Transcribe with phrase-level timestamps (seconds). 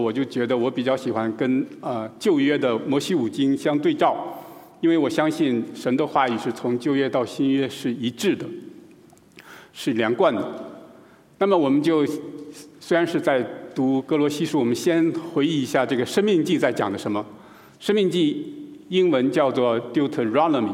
[0.00, 4.16] 我就觉得我比较喜欢跟呃旧约的摩西五经相对照，
[4.80, 8.46] 因为我相信神的话语是从旧约到新约是一致的，
[9.72, 10.64] 是连贯的。
[11.38, 12.04] 那么我们就
[12.80, 17.24] 虽然是在读哥罗西书，我们先回忆一下这个生命记在讲的什么。
[17.78, 20.72] 生命记英文叫做 Deuteronomy，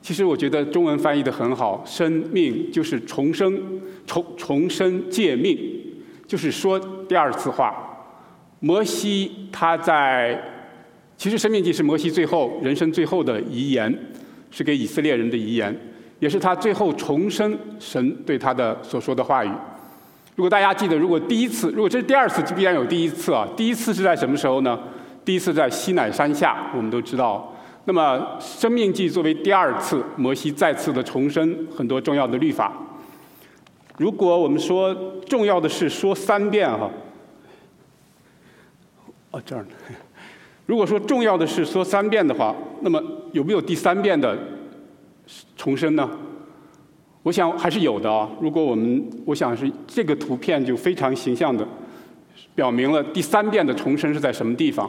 [0.00, 5.56] 其实我觉得中文翻译的很好，生命就是重生，重重生借命，
[6.26, 7.90] 就是说第二次话。
[8.64, 10.40] 摩西他在，
[11.16, 13.92] 其实《生命记》是摩西最后人生最后的遗言，
[14.52, 15.76] 是给以色列人的遗言，
[16.20, 19.50] 也是他最后重生神对他的所说的话语。
[20.36, 23.48] 如果大家记得，如果第一次，如果这是第二次，就必然有第一次啊。
[23.56, 24.78] 第一次是在什么时候呢？
[25.24, 27.52] 第一次在西乃山下，我们都知道。
[27.86, 32.72] 那么《生命记》作为第二次，摩西再次的重申很多重要的律法。
[33.98, 36.88] 如果我们说重要的是说三遍哈。
[39.32, 39.68] 哦，这儿呢。
[40.64, 43.02] 如果说重要的是说三遍的话，那么
[43.32, 44.38] 有没有第三遍的
[45.56, 46.08] 重生呢？
[47.24, 48.30] 我想还是有的啊。
[48.40, 51.66] 如果我们，我想是这个图片就非常形象的
[52.54, 54.88] 表明了第三遍的重生是在什么地方。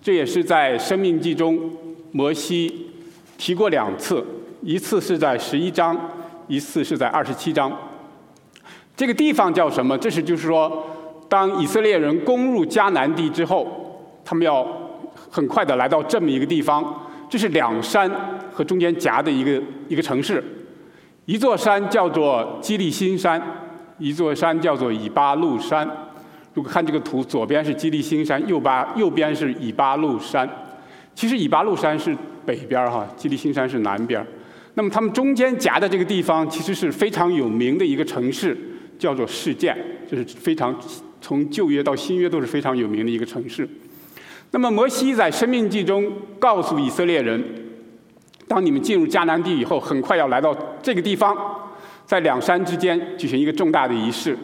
[0.00, 1.70] 这也是在《生命记》中
[2.10, 2.90] 摩西
[3.36, 4.24] 提过两次，
[4.62, 5.96] 一次是在十一章，
[6.48, 7.70] 一次是在二十七章。
[8.96, 9.96] 这个地方叫什么？
[9.98, 10.86] 这是就是说。
[11.32, 13.66] 当以色列人攻入迦南地之后，
[14.22, 14.62] 他们要
[15.30, 18.10] 很快的来到这么一个地方，这是两山
[18.52, 20.44] 和中间夹的一个一个城市，
[21.24, 23.40] 一座山叫做基利新山，
[23.96, 25.88] 一座山叫做以巴路山。
[26.52, 30.46] 如果看这个图，左边是基利新山，右巴右边是以巴路山。
[31.14, 34.22] 其实以巴路山是北边哈，基利新山是南边
[34.74, 38.54] 那么他们中间夹的这个地方，其实是非常有名的一个城市，
[38.98, 39.74] 叫做事件，
[40.06, 40.78] 就是非常。
[41.22, 43.66] 从旧约到新约都是非常有名的一个城市。
[44.50, 47.42] 那么摩西在《生命记》中告诉以色列人：
[48.46, 51.34] 当你们进入迦南地以后，很快要来到这个地方，
[52.04, 54.36] 在两山之间举行一个重大的仪式。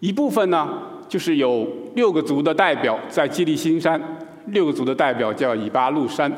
[0.00, 0.70] 一部分呢，
[1.06, 4.00] 就是有六个族的代表在基利新山，
[4.46, 6.32] 六个族的代表叫以巴路山，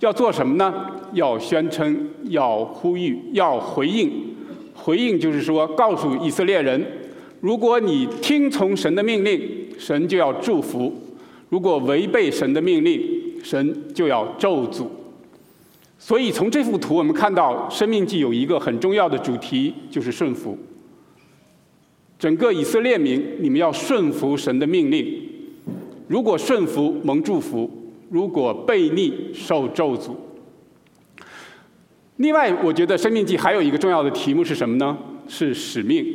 [0.00, 0.72] 要做什么呢？
[1.12, 4.34] 要宣称，要呼吁，要回应。
[4.72, 6.82] 回应就是说，告诉以色列人。
[7.40, 9.40] 如果你听从神的命令，
[9.78, 10.90] 神就要祝福；
[11.48, 13.00] 如果违背神的命令，
[13.42, 14.86] 神就要咒诅。
[15.98, 20.56] 所以从这幅图我们看到，《生命记》有一个很重要的主题，就是顺服。
[22.18, 25.22] 整个以色列民，你们要顺服神的命令。
[26.08, 27.68] 如果顺服，蒙祝福；
[28.10, 30.14] 如果悖逆，受咒诅。
[32.16, 34.96] 另外，我觉得《生命记》还有一个重要的题目是什么呢？
[35.28, 36.06] 是使命。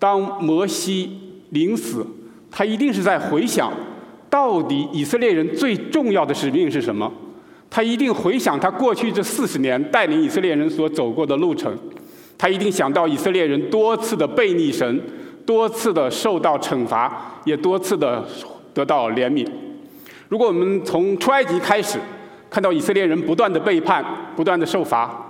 [0.00, 1.16] 当摩西
[1.50, 2.04] 临死，
[2.50, 3.72] 他一定是在回想，
[4.28, 7.12] 到底以色列人最重要的使命是什么？
[7.68, 11.72] 他一定回想他过去这四十年带领以色列人所走过的路程，
[12.36, 15.00] 他一定想到以色列人多次的背逆神，
[15.46, 18.26] 多次的受到惩罚，也多次的
[18.74, 19.46] 得到怜悯。
[20.28, 21.98] 如果我们从出埃及开始，
[22.48, 25.29] 看到以色列人不断的背叛，不断的受罚。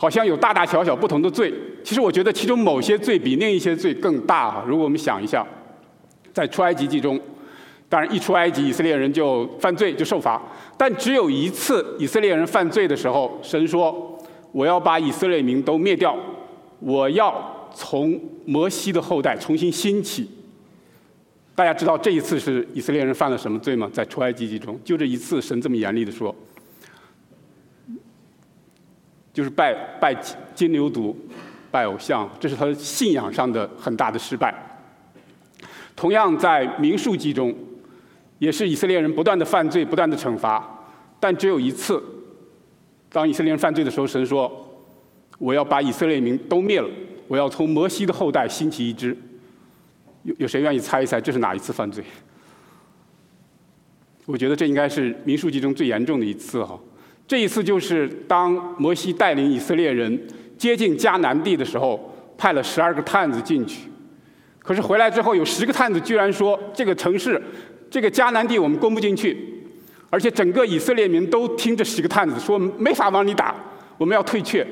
[0.00, 4.64] 好像有大大小小不同的罪，其实我觉得其中某些罪比另一些罪更大哈。
[4.64, 5.44] 如果我们想一下，
[6.32, 7.20] 在出埃及记中，
[7.88, 10.40] 当然一出埃及，以色列人就犯罪就受罚，
[10.76, 14.16] 但只有一次以色列人犯罪的时候，神说
[14.52, 16.16] ：“我要把以色列民都灭掉，
[16.78, 20.30] 我要从摩西的后代重新兴起。”
[21.56, 23.90] 大家知道这一次是以色列人犯了什么罪吗？
[23.92, 26.32] 在出埃及记中，就这一次，神这么严厉的说。
[29.38, 30.12] 就是拜拜
[30.52, 31.14] 金牛犊，
[31.70, 34.52] 拜偶像，这是他信仰上的很大的失败。
[35.94, 37.54] 同样在民数记中，
[38.40, 40.68] 也是以色列人不断的犯罪，不断的惩罚，
[41.20, 42.02] 但只有一次，
[43.10, 44.68] 当以色列人犯罪的时候，神说
[45.38, 46.88] ：“我要把以色列民都灭了，
[47.28, 49.16] 我要从摩西的后代兴起一支。”
[50.24, 52.02] 有有谁愿意猜一猜这是哪一次犯罪？
[54.26, 56.76] 我觉得这应该是民数记中最严重的一次哈。
[57.28, 60.18] 这一次就是当摩西带领以色列人
[60.56, 63.82] 接近迦南地的时候，派了十二个探子进去。
[64.58, 67.40] 可是回来之后，有十个探子居然说：“这个城市，
[67.90, 69.36] 这个迦南地我们攻不进去。”
[70.08, 73.54] 而且整个以色列民都听这十个探子说：“没法往里打，
[73.98, 74.66] 我们要退却。”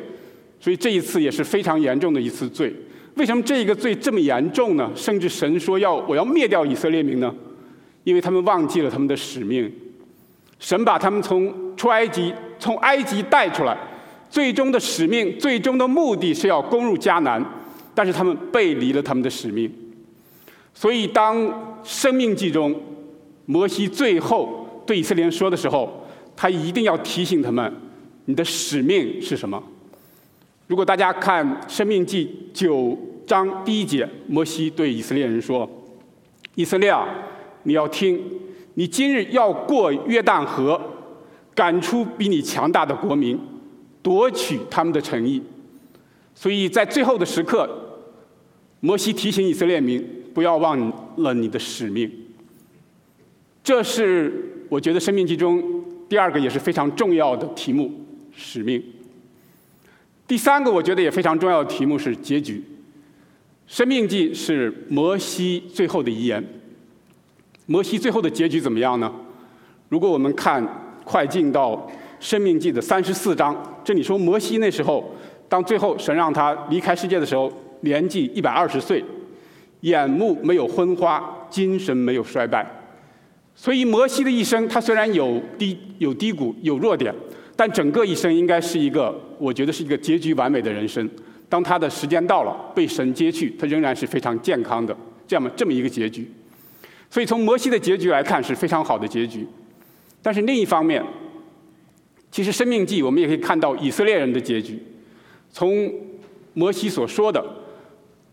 [0.58, 2.74] 所以这一次也是非常严重的一次罪。
[3.16, 4.90] 为什么这一个罪这么严重呢？
[4.94, 7.34] 甚至神说要我要灭掉以色列民呢？
[8.04, 9.70] 因为他们忘记了他们的使命。
[10.58, 12.34] 神把他们从出埃及。
[12.58, 13.76] 从埃及带出来，
[14.30, 17.44] 最终的使命、最终的目的是要攻入迦南，
[17.94, 19.70] 但是他们背离了他们的使命。
[20.72, 22.74] 所以，当生命记中
[23.44, 27.70] 摩西最后对以色列人说的时候，他一定要提醒他们：
[28.24, 29.62] 你的使命是什么？
[30.66, 35.68] 如果大家看《生命记》九章第一节，摩西对以色列人说
[36.56, 37.06] ：“以色列啊，
[37.64, 38.18] 你要听，
[38.78, 40.78] 你今日要过约旦河，
[41.54, 43.38] 赶出比你强大的国民，
[44.02, 45.42] 夺取他们的诚意。”
[46.34, 47.66] 所以在最后的时刻，
[48.80, 52.10] 摩西提醒以色列民不要忘了你的使命。
[53.64, 57.90] 这是我觉得《生命记》中第二个也是非常重要的题目——
[58.36, 58.82] 使命。
[60.28, 62.58] 第三个我觉得也非常重要的题目是结局，
[63.66, 66.44] 《生命记》是摩西最后的遗言。
[67.66, 69.12] 摩西最后的结局怎么样呢？
[69.88, 70.64] 如果我们看
[71.04, 71.72] 快进到
[72.18, 73.54] 《生命记》的三十四章，
[73.84, 75.04] 这里说摩西那时候，
[75.48, 79.04] 当最后神让他离开世界的时候，年纪一百二十岁，
[79.80, 82.64] 眼目没有昏花，精神没有衰败。
[83.54, 87.14] 所以摩西的一生，他虽然有低有低谷，有弱点。
[87.58, 91.08] 但整个一生应该是一个，我觉得是一个结局完美的人生。
[91.48, 94.94] 当他的时间到了，被神接去，他仍然是非常健康的，
[95.26, 96.30] 这样这么一个结局。
[97.16, 99.48] 所以从摩西的结局来看是非常好的结局。
[100.20, 101.02] 但是另一方面，
[102.30, 104.78] 其实《生命记》我们也可以看到以色列人的结局。
[105.50, 105.90] 从
[106.52, 107.42] 摩西所说的：“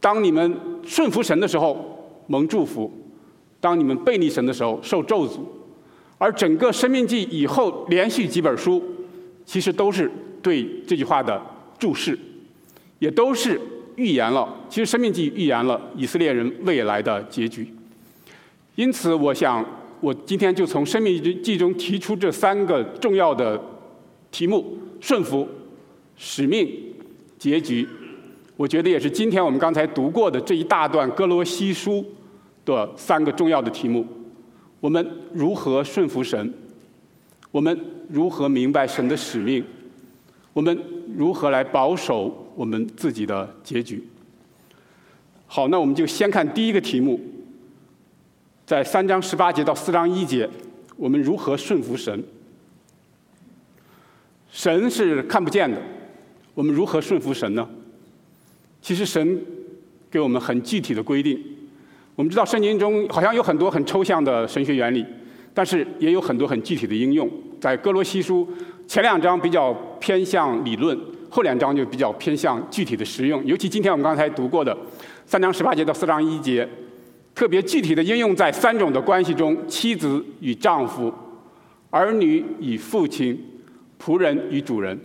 [0.02, 2.92] 当你们顺服神的时候蒙祝福，
[3.62, 5.40] 当你们背逆神的时候受咒诅。”
[6.20, 8.84] 而整个《生命记》以后连续几本书。
[9.46, 11.42] 其实都是对这句话的
[11.80, 12.20] 注释，
[13.00, 13.58] 也都是
[13.96, 14.54] 预言了。
[14.68, 17.73] 其实《生命记》预言了以色列人未来的结局。
[18.76, 19.64] 因此，我想
[20.00, 23.60] 我今天就从《生命记》中提出这三个重要的
[24.32, 25.48] 题目：顺服、
[26.16, 26.68] 使命、
[27.38, 27.88] 结局。
[28.56, 32.04] 我觉得也是今天我们刚才读过的这一大段哥罗西书
[32.66, 34.06] 的三个重要的题目：
[34.80, 36.54] 我们如何顺服神？
[37.52, 37.80] 我们
[38.10, 39.64] 如何明白神的使命？
[40.54, 40.76] 我们
[41.16, 44.04] 如何来保守我们自己的结局？
[45.46, 47.20] 好，那我们就先看第一个题目，
[48.66, 50.50] 在三章十八节到四章一节，
[50.96, 52.24] 我们如何顺服神？
[54.50, 55.78] 神是看不见的，
[56.54, 57.68] 我们如何顺服神呢？
[58.82, 59.42] 其实神
[60.10, 61.42] 给我们很具体的规定。
[62.16, 65.06] 我们知道圣经中好像有很多很抽象的神学原理。
[65.56, 67.30] 但是也有很多很具体的应用，
[67.62, 68.48] 在哥罗西书
[68.88, 71.00] 前两章比较偏向理论，
[71.30, 73.46] 后两章就比较偏向具体的实用。
[73.46, 74.76] 尤其今天我们刚才读过的
[75.28, 76.68] 三章十八节到四章一节，
[77.36, 81.14] 特别具体的应用在三种的关系中：妻子与丈夫、
[81.90, 83.44] 儿女与父亲、
[84.00, 85.00] 仆人与主人。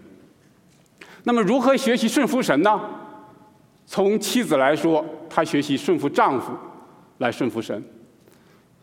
[1.25, 2.81] 那么如何学习顺服神呢？
[3.87, 6.53] 从妻子来说，她学习顺服丈夫，
[7.19, 7.83] 来顺服神。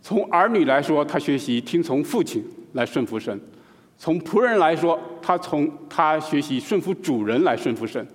[0.01, 2.43] 从儿女来说，他学习听从父亲
[2.73, 3.35] 来顺服神；
[3.97, 8.05] 从仆人来说，他从他学习顺服主人来顺服神。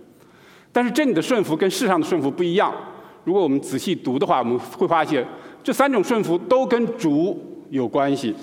[0.71, 2.73] 但是这里的顺服跟世上的顺服不一样。
[3.25, 5.27] 如果我们仔细读的话，我们会发现
[5.63, 7.39] 这三种顺服都跟主
[7.71, 8.35] 有关系。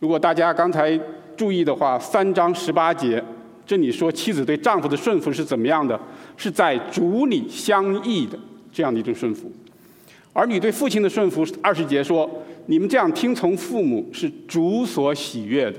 [0.00, 0.98] 如果大家刚才
[1.36, 3.22] 注意的话，三章十八节
[3.66, 5.98] 这里说妻子对丈夫的顺服是怎么样的？
[6.36, 8.38] 是在主里相异的
[8.72, 9.50] 这样的一种顺服。
[10.32, 12.28] 儿女对父亲的顺服，二十节说
[12.66, 15.78] ：“你们这样听从父母，是主所喜悦的。”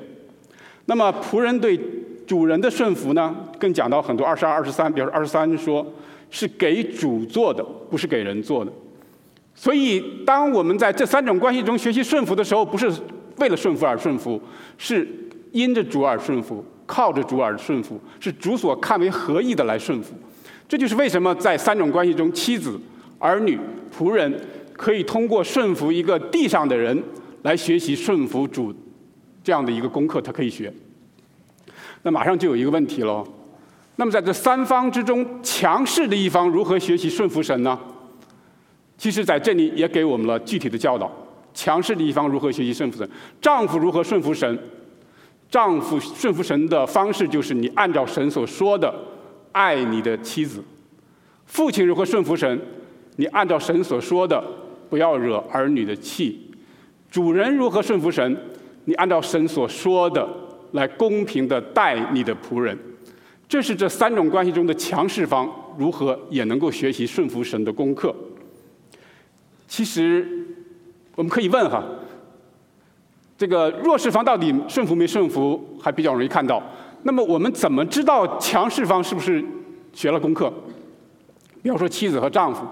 [0.88, 1.77] 那么仆人对
[2.25, 3.36] 主人的顺服呢？
[3.60, 4.25] 更讲到很多。
[4.25, 5.86] 二十二、二十三，比如二十三说
[6.36, 8.72] ：“是给主做的，不是给人做的。”
[9.56, 12.92] 所以，当我们在这三种关系中学习顺服的时候，不是
[13.38, 14.42] 为了顺服而顺服，
[14.77, 15.08] 是
[15.54, 20.13] 因着主而顺服，靠着主而顺服，是主所看为合意的来顺服。
[20.68, 22.77] 这就是为什么在三种关系中，妻子。
[23.18, 23.58] 儿女、
[23.98, 24.42] 仆人
[24.74, 27.01] 可以通过顺服一个地上的人
[27.44, 28.75] 来学习顺服主
[29.42, 30.72] 这样的一个功课，他可以学。
[32.04, 33.25] 那马上就有一个问题了：
[33.98, 37.80] 那么在这三方之中，强势的一方如何学习顺服神呢？
[38.98, 41.12] 其实在这里也给我们了具体的教导：
[41.54, 43.10] 强势的一方如何学习顺服神？
[43.42, 44.60] 丈夫如何顺服神？
[45.50, 48.94] 丈夫顺服神的方式就是你按照神所说的
[49.52, 50.62] 爱你的妻子。
[51.46, 52.60] 父亲如何顺服神？
[53.18, 54.44] 你按照神所说的，
[54.90, 56.34] 不要惹儿女的气；
[57.10, 58.38] 主人如何顺服神？
[58.86, 60.28] 你按照神所说的
[60.74, 62.78] 来公平的待你的仆人。
[63.48, 68.14] 这是这三种关系中的强势方如何也能够学习顺服神的功课。
[69.68, 70.28] 其实
[71.16, 71.84] 我们可以问哈，
[73.38, 76.62] 这个弱势方到底顺服没顺服，还比较容易看到。
[77.04, 79.44] 那么我们怎么知道强势方是不是
[79.94, 80.52] 学了功课？
[81.62, 82.66] 比方说妻子和丈夫。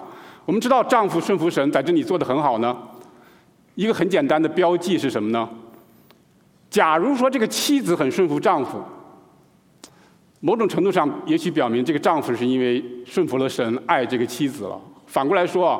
[0.45, 2.75] 我们知道丈夫顺服神在这里做得很好呢，
[3.75, 5.47] 一个很简单的标记是什么呢？
[6.69, 8.81] 假如说这个妻子很顺服丈夫，
[10.45, 14.77] 某种程度上也许表明这个丈夫是因为顺服了神，爱这个妻子了。
[15.07, 15.79] 反过来说啊，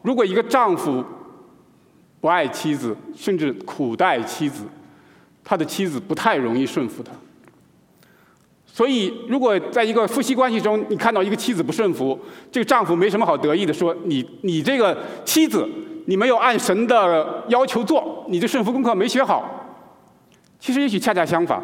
[0.00, 1.04] 如果一个丈夫
[2.18, 4.64] 不爱妻子，甚至苦待妻子，
[5.44, 7.12] 他的妻子不太容易顺服他。
[8.64, 12.18] 所以，如果在一个夫妻关系中，你看到一个妻子不顺服，
[12.50, 15.68] 这个丈夫没什么好得意的，说你你这个妻子，
[16.06, 19.44] 你没有按神的要求做，你的顺服功课没学好。
[20.58, 21.62] 其实也许恰恰相反，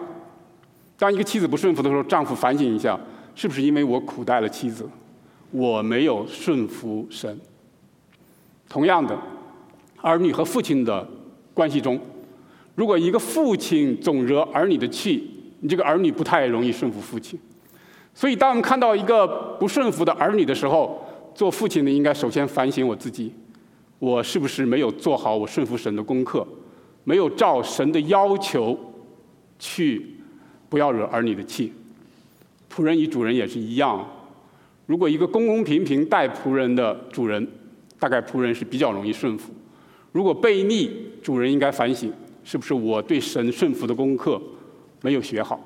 [1.04, 2.98] 当一个妻子不顺服的时候，丈夫反省一下，
[3.34, 4.88] 是不是因为我苦待了妻子，
[5.50, 7.38] 我没有顺服神？
[8.70, 9.14] 同样的，
[10.00, 11.06] 儿女和父亲的
[11.52, 12.00] 关系中，
[12.74, 15.30] 如果一个父亲总惹儿女的气，
[15.60, 17.38] 你这个儿女不太容易顺服父亲。
[18.14, 19.28] 所以，当我们看到一个
[19.60, 23.30] 不顺服的儿女的时候，做父亲的应该首先反省我自己：
[23.98, 26.46] 我是不是没有做好我顺服神的功课？
[27.04, 28.78] 没有照神的要求
[29.58, 30.16] 去，
[30.68, 31.72] 不要惹儿女的气。
[32.72, 34.04] 仆人与主人也是一样。
[34.86, 37.46] 如果一个公公平平待仆人的主人，
[37.98, 39.52] 大概仆人是比较容易顺服。
[40.12, 40.90] 如果悖逆，
[41.22, 42.12] 主人应该反省，
[42.44, 44.40] 是不是我对神顺服的功课
[45.00, 45.58] 没有学好？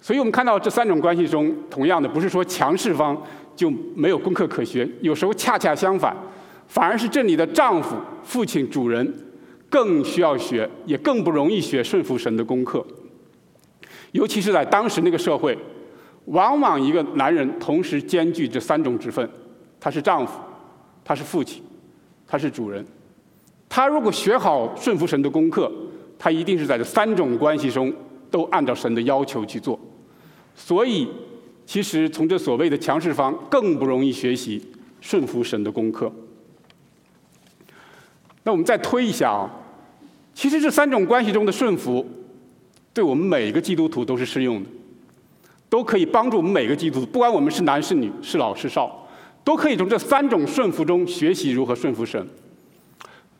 [0.00, 3.20] 所以我们看到这三种关系中，同样的不是说强势方
[3.56, 6.16] 就没有功课可学，有时候恰恰相反，
[6.68, 9.12] 反而是这里的丈夫、父亲、主人。
[9.70, 12.86] 更需要学，也更不容易学顺服神的功课。
[14.14, 15.58] 尤其是在当时那个社会，
[16.26, 19.28] 往往一个男人同时兼具这三种职分：
[19.80, 20.38] 他是丈夫，
[21.04, 21.60] 他是父亲，
[22.24, 22.86] 他是主人。
[23.68, 25.70] 他如果学好顺服神的功课，
[26.16, 27.92] 他一定是在这三种关系中
[28.30, 29.78] 都按照神的要求去做。
[30.54, 31.08] 所以，
[31.66, 34.64] 其实从这所谓的强势方，更不容易学习
[35.00, 36.12] 顺服神的功课。
[38.44, 39.50] 那我们再推一下啊。
[40.34, 42.06] 其实这三种关系中的顺服，
[42.94, 44.70] 对我们每一个基督徒都是适用的，
[45.68, 49.06] 都可以帮助我们每个基督徒，不管我们是男是女，是老是少，
[49.42, 52.24] 都可以从这三种顺服中学习如何顺服神。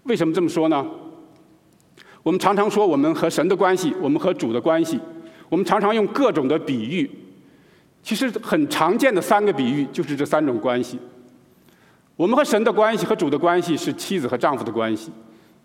[0.02, 0.84] 为什么这么说呢？
[2.24, 4.98] 我们常常说我们和神的关系，我们和主的关系，
[5.48, 7.08] 我们常常用各种的比喻。
[8.02, 10.98] 其实很常见的三个比喻就是这三种关系。
[12.16, 15.10] 我们和神的关系和主的关系是妻子和丈夫的关系。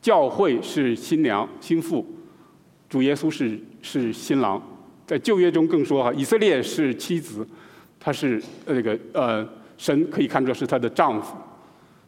[0.02, 2.06] 教会是新娘、新妇，
[2.90, 4.62] 主耶稣是是新郎。
[5.06, 7.48] 在旧约中更说哈，以色列是妻子，
[8.00, 11.36] 她是那个呃，神可以看作是她的丈夫。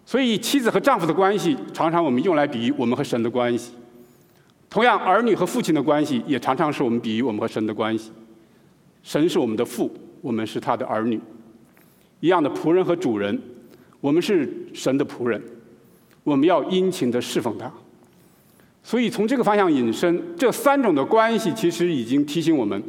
[0.06, 3.72] 所以妻子和丈夫的关系，常常我们用来比喻我们和神的关系。
[4.70, 8.12] 同样，儿女和父亲的关系，也常常是我们比喻我们和神的关系。
[9.04, 11.20] 神是我们的父，我们是他的儿女。
[12.20, 13.42] 一样的仆人和主人，
[14.00, 15.42] 我们是神的仆人。
[16.24, 17.72] 我们要殷勤的侍奉他，
[18.84, 22.82] 所以从这个方向引申，这三种的关系其实已经提醒我们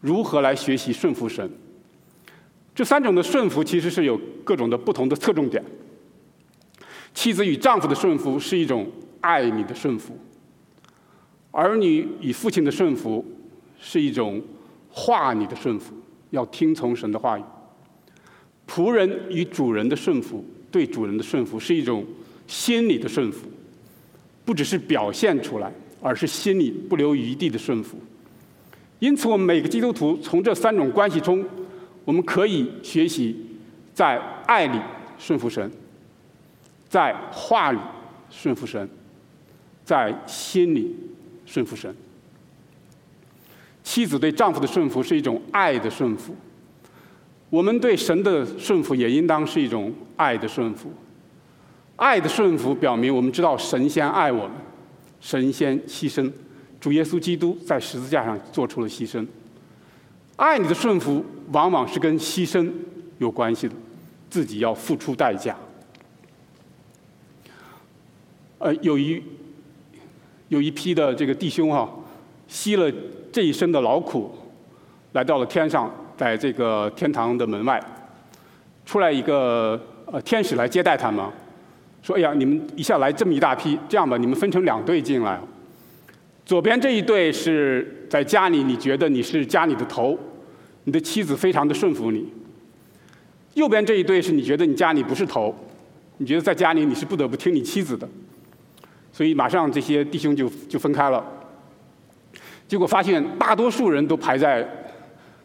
[0.00, 1.50] 如何来学习顺服神。
[2.74, 5.62] 这三种的顺服其实是有各种的不同的侧重点。
[7.14, 8.90] 妻子与丈夫的顺服是一种
[9.20, 10.16] 爱你的顺服，
[11.50, 13.24] 儿女与父亲的顺服
[13.78, 14.40] 是一种
[14.88, 15.94] 话你的顺服，
[16.30, 17.42] 要听从神的话语。
[18.66, 22.04] 仆人与主人的顺服，对主人的顺服是一种。
[22.44, 23.46] 心里的顺服，
[24.44, 27.96] 不只是表现出来，而是心里不留余地的顺服。
[28.98, 31.44] 因此，我们每个基督徒从这三种关系中，
[32.04, 33.36] 我们可以学习
[33.92, 34.78] 在爱里
[35.18, 35.70] 顺服神，
[36.88, 37.78] 在话里
[38.30, 38.88] 顺服神，
[39.84, 40.94] 在心里
[41.44, 41.94] 顺服神。
[43.82, 46.34] 妻子对丈夫的顺服是一种爱的顺服，
[47.50, 50.92] 我们对神的顺服也应当是一种爱的顺服。
[52.02, 54.56] 爱的顺服表明，我们知道神仙爱我们，
[55.20, 56.28] 神仙牺牲，
[56.80, 59.24] 主耶稣基督在十字架上做出了牺牲。
[60.34, 62.68] 爱你的顺服，往往是跟牺牲
[63.18, 63.74] 有关系的，
[64.28, 65.56] 自己要付出代价。
[68.58, 69.22] 呃，有一
[70.48, 71.88] 有一批的这个弟兄哈，
[72.48, 72.92] 吸了
[73.30, 74.36] 这一生的劳苦，
[75.12, 77.80] 来到了天上，在这个天堂的门外，
[78.84, 81.24] 出来一个呃天使来接待他们。
[82.02, 85.40] 说：“哎呀，你们一下来这么一大批，这样吧，你们分成两队进来。
[86.44, 90.18] 左边这一队是在家里，你觉得你是家里的头，
[90.84, 92.24] 你的妻子非常的顺服你；
[93.54, 95.54] 右边这一队是你觉得你家里不是头，
[96.18, 98.08] 你觉得在家里你是不得不听你妻子的。
[99.12, 101.24] 所以马上这些弟兄就就分开了。
[102.66, 104.68] 结果发现大多数人都排在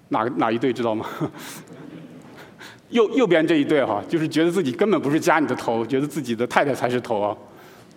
[0.10, 1.06] 哪哪一队，知道吗？”
[2.90, 7.36] 右右边这一对哈，就是觉得自己根本不是家里的头，觉得自己的太太才是头啊。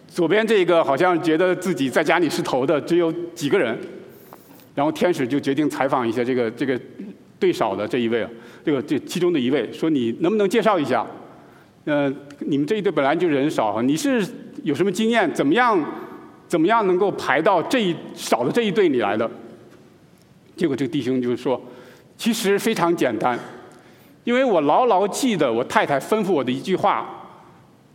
[0.08, 3.78] 左边这个好像觉得自己在家里是头的，只有几个人。
[4.74, 6.80] 然后天使就决定采访一下这个这个
[7.38, 8.26] 对少的这一位，
[8.64, 11.06] 这个这其中的一位，说你能不能介绍一下？
[11.84, 14.24] 呃，你们这一队本来就人少，你是
[14.62, 15.32] 有什么经验？
[15.34, 15.82] 怎么样
[16.46, 19.28] 怎么样能够排到这一少的这一队里来的？
[20.56, 21.60] 结果这个弟兄就说，
[22.16, 23.38] 其实非常简单，
[24.24, 27.06] 因为我牢牢记得我太太吩咐我的一句话：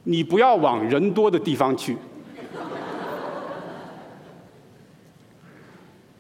[0.04, 1.96] 你不要往人多的地方去。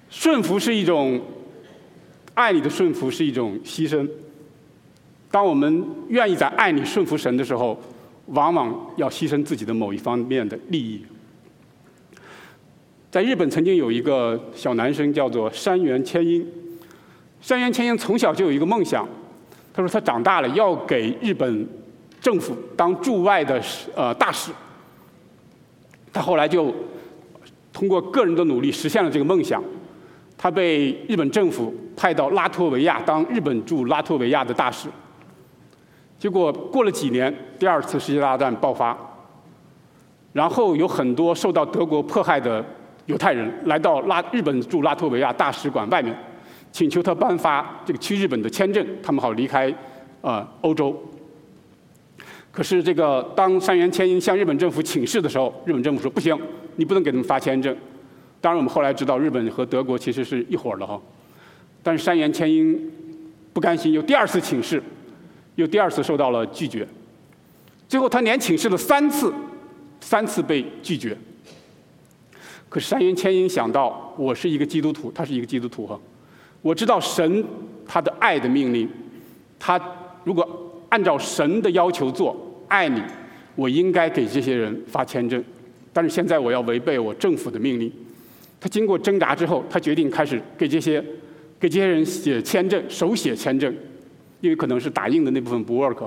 [0.09, 1.21] 顺服是一种
[2.33, 4.07] 爱你的顺服，是一种牺牲。
[5.29, 7.77] 当我们愿意在爱里顺服神的时候，
[8.27, 11.05] 往往要牺牲自己的某一方面的利益。
[13.11, 16.45] 在日本曾经有一个小男生叫做山原千英，
[17.41, 19.07] 山原千英从小就有一个梦想，
[19.75, 21.67] 他说他长大了要给日本
[22.21, 23.61] 政府当驻外的
[23.93, 24.51] 呃大使。
[26.13, 26.73] 他后来就
[27.73, 29.61] 通过个人的努力实现了这个梦想。
[30.37, 34.87] 他被日本政府派到拉脱维亚当日本驻拉脱维亚的大使。
[36.17, 38.97] 结果过了几年，第二次世界大战爆发，
[40.31, 42.63] 然后有很多受到德国迫害的
[43.07, 46.15] 犹太人来到拉日本驻拉脱维亚大使馆外面，
[46.75, 49.73] 请求他颁发这个去日本的签证，他们好离开
[50.19, 50.93] 啊欧洲。
[52.51, 56.37] 可是这个当山原千英向日本政府请示的时候，日本政府说不行，
[56.75, 57.73] 你不能给他们发签证。
[58.41, 61.01] 当然，我们后来知道日本和德国其实是一伙的哈。
[61.81, 62.91] 但是山原千英
[63.53, 64.83] 不甘心，又第二次请示，
[65.55, 66.85] 又第二次受到了拒绝。
[67.87, 69.33] 最后他连请示了三次，
[70.01, 71.17] 三次被拒绝。
[72.67, 75.97] 可是山原千英想到，我是一个基督徒，他是一个基督徒哈。
[76.65, 77.45] 我知道神
[77.85, 78.89] 他的爱的命令，
[79.59, 79.79] 他
[80.23, 82.35] 如果按照神的要求做，
[82.67, 82.99] 爱你，
[83.53, 85.43] 我应该给这些人发签证。
[85.93, 87.91] 但是现在我要违背我政府的命令。
[88.59, 90.99] 他经过挣扎之后，他决定开始给这些
[91.59, 93.71] 给这些人写签证，手写签证，
[94.41, 96.03] 因为可能是打印的那部分不 work。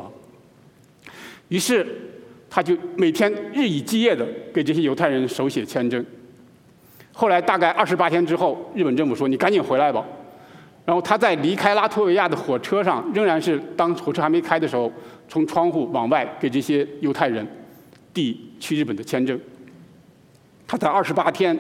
[1.47, 1.87] 于是
[2.51, 6.05] 他就每天日以继夜的给这些犹太人手写签证。
[7.13, 10.05] 后来大概二十八天之后，日本政府说：“你赶紧回来吧。”
[10.89, 14.91] 然后他在离开拉脱维亚的火车上，仍然是当火车还没开的时候，
[15.29, 17.47] 从窗户往外给这些犹太人
[18.15, 19.39] 递去日本的签证。
[20.67, 21.55] 他在二十八天。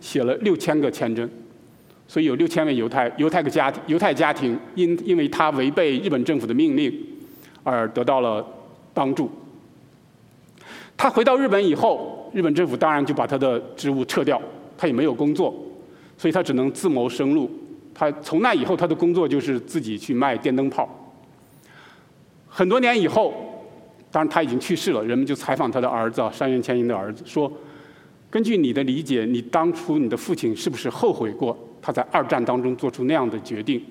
[0.00, 1.28] 写了六千个签证，
[2.06, 6.96] 所以有六千位犹太犹太个家犹太家庭因因为他违背日本政府的命令
[7.64, 8.46] 而得到了
[8.94, 9.28] 帮助。
[10.96, 14.40] 他回到日本以后，日本政府当然就把他的职务撤掉，
[14.76, 15.52] 他也没有工作，
[16.16, 17.50] 所以他只能自谋生路。
[17.98, 20.88] 他从那以后，他的工作就是自己去卖电灯泡。
[22.48, 23.34] 很多年以后，
[24.12, 27.52] 当然他已经去世了，人们就采访他的儿子山原千英的儿子说。
[28.30, 33.82] 根据你的理解，你当初你的父亲是不是后悔过他在二战当中做出那样的决定，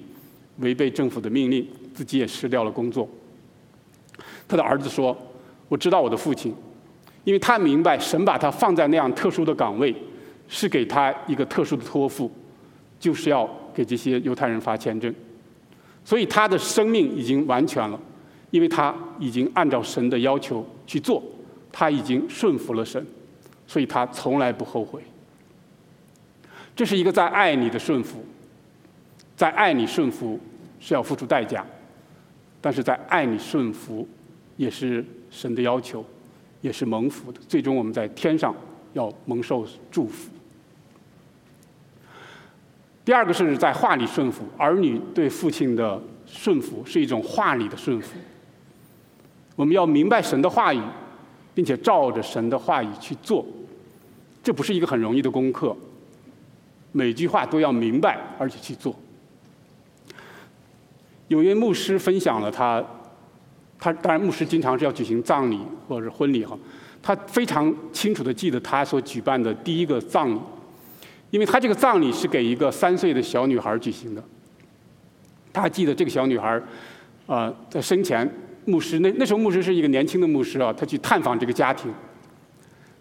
[0.60, 3.10] 违背政府的命令，自己也失掉了工作？
[4.48, 5.18] 他的儿子说
[5.68, 6.54] ：“我知道我的父亲，
[7.24, 9.94] 因为他明白神把他放在那样特殊的岗位，
[10.48, 12.32] 是给他一个特殊的托付，
[13.00, 15.14] 就是要给这些犹太人发签证。
[16.04, 18.00] 所以他的生命已经完全了，
[18.50, 21.22] 因为他已经按照神的要求去做，
[21.72, 23.06] 他已经顺服了神。”
[23.70, 25.02] 所以他从来不后悔。
[26.74, 28.26] 这是一个在爱你的顺服，
[29.36, 30.40] 在爱你顺服
[30.80, 31.66] 是要付出代价，
[32.62, 34.08] 但是在爱你顺服
[34.56, 36.04] 也是神的要求，
[36.62, 37.42] 也是蒙福的。
[37.48, 38.56] 最终我们在天上
[38.94, 40.32] 要蒙受祝福。
[43.08, 48.18] 第二个是在话里顺服，儿女对父亲的顺服是一种话里的顺服。
[49.56, 50.82] 我们要明白神的话语。
[51.56, 53.44] 并且照着神的话语去做，
[54.44, 55.76] 这不是一个很容易的功课。
[56.92, 58.96] 每句话都要明白，而且去做。
[61.30, 62.84] 有一位牧师分享了他，
[63.80, 66.56] 他当然牧师经常是要举行葬礼或者是婚礼哈，
[67.02, 70.40] 他非常清楚的记得他所举办的第一个葬礼，
[71.30, 74.24] 因为他这个葬礼是给一个三岁的小女孩举行的。
[75.54, 76.62] 他还记得这个小女孩，
[77.26, 78.30] 啊，在生前。
[78.66, 81.90] 牧师那那时候牧师是一个年轻的牧师啊，他去探访这个家庭。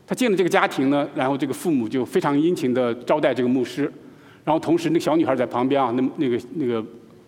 [0.07, 3.93] 他进了这个家庭呢，然后这个父母就非常殷勤的招待这个牧师，
[4.45, 6.85] 然后同时那个小女孩在旁边啊，那那个那个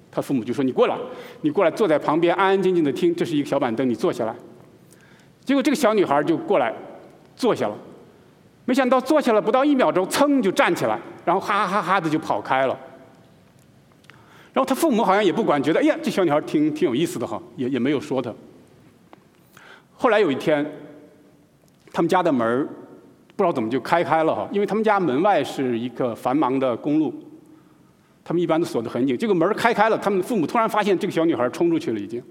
[0.08, 0.96] 他父母就说：“你过来，
[1.40, 4.34] 你过来坐在旁边安安静静的听，这是一个小板凳，你坐下来。”
[5.44, 6.72] 结果这个小女孩就过来
[7.34, 7.76] 坐下了，
[8.68, 12.78] 没想到坐下来不到一秒钟，噌就站起来，然后哈哈哈哈的就跑开了。
[14.52, 18.30] 然后他父母好像也不管，觉得哎呀，这小女孩挺挺有意思的哈，也也没有说她。
[19.96, 20.70] 后来有一天，
[21.94, 22.68] 他们家的门
[23.36, 27.14] 不知道怎么就开开了哈，因为他们家门外是一个繁忙的公路，
[28.22, 29.16] 他们一般都锁得很紧。
[29.16, 32.22] 这个门开开了，他们父母突然发现这个小女孩冲出去了，已经。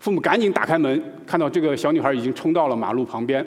[0.00, 3.46] 父母赶紧打开门，看到这个小女孩已经冲到了马路旁边，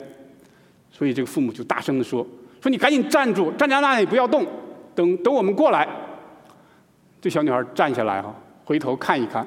[0.96, 2.26] 所以这个父母就大声地说
[2.62, 4.46] ：“说你赶紧站住，站在那里不要动，
[4.94, 5.86] 等等我们过来。”
[7.20, 9.46] 这小女孩站下来哈，回头看一看，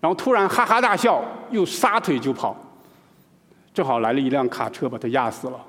[0.00, 2.56] 然后突然哈哈大笑，又撒腿就跑。
[3.72, 5.64] 正好来了一辆卡车，把她压死了。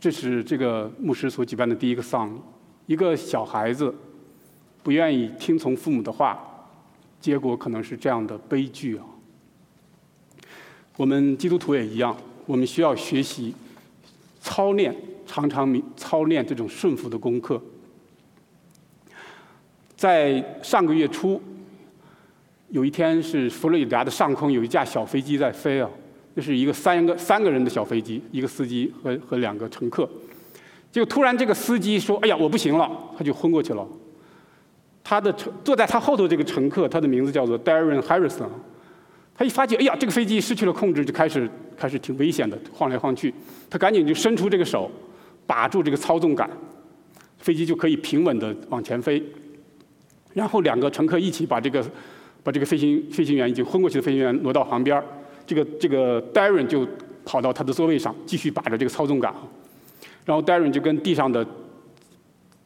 [0.00, 2.40] 这是这个牧师所举办的第一个丧礼，
[2.86, 3.94] 一个小孩子
[4.82, 6.38] 不愿意听从父母的话，
[7.20, 9.04] 结果可能是这样的悲剧啊。
[10.96, 12.16] 我们基督徒也一样，
[12.48, 13.54] 我们需要学习
[14.40, 17.60] 操练，常常操练这种顺服的功课。
[19.94, 21.38] 在上个月初，
[22.70, 25.90] 有一天是佛罗里达的上空有一架小飞机在飞啊。
[26.34, 30.08] 这是一个三个三个人的小飞机，一个司机和和两个乘客。
[30.90, 33.86] 就突然这个司机说：“哎呀，我不行了！”他就昏过去了。
[35.04, 38.48] 他的乘坐在他后头这个乘客，他的名字叫做 Darren Harrison。
[39.34, 43.32] 他一发觉，哎呀，这个飞机失去了控制，就开始开始挺危险的，晃来晃去。
[43.70, 44.90] 他赶紧就伸出这个手，
[45.46, 46.48] 把住这个操纵杆，
[47.38, 49.22] 飞机就可以平稳的往前飞。
[50.34, 51.84] 然后两个乘客一起把这个
[52.42, 55.04] 把这个飞行飞行员已经昏过去的飞行员挪到旁边儿。
[55.46, 56.86] 这个这个 Darren 就
[57.24, 59.34] 跑到他的座位上，继续把着这个操纵杆，
[60.24, 61.46] 然后 Darren 就跟地上的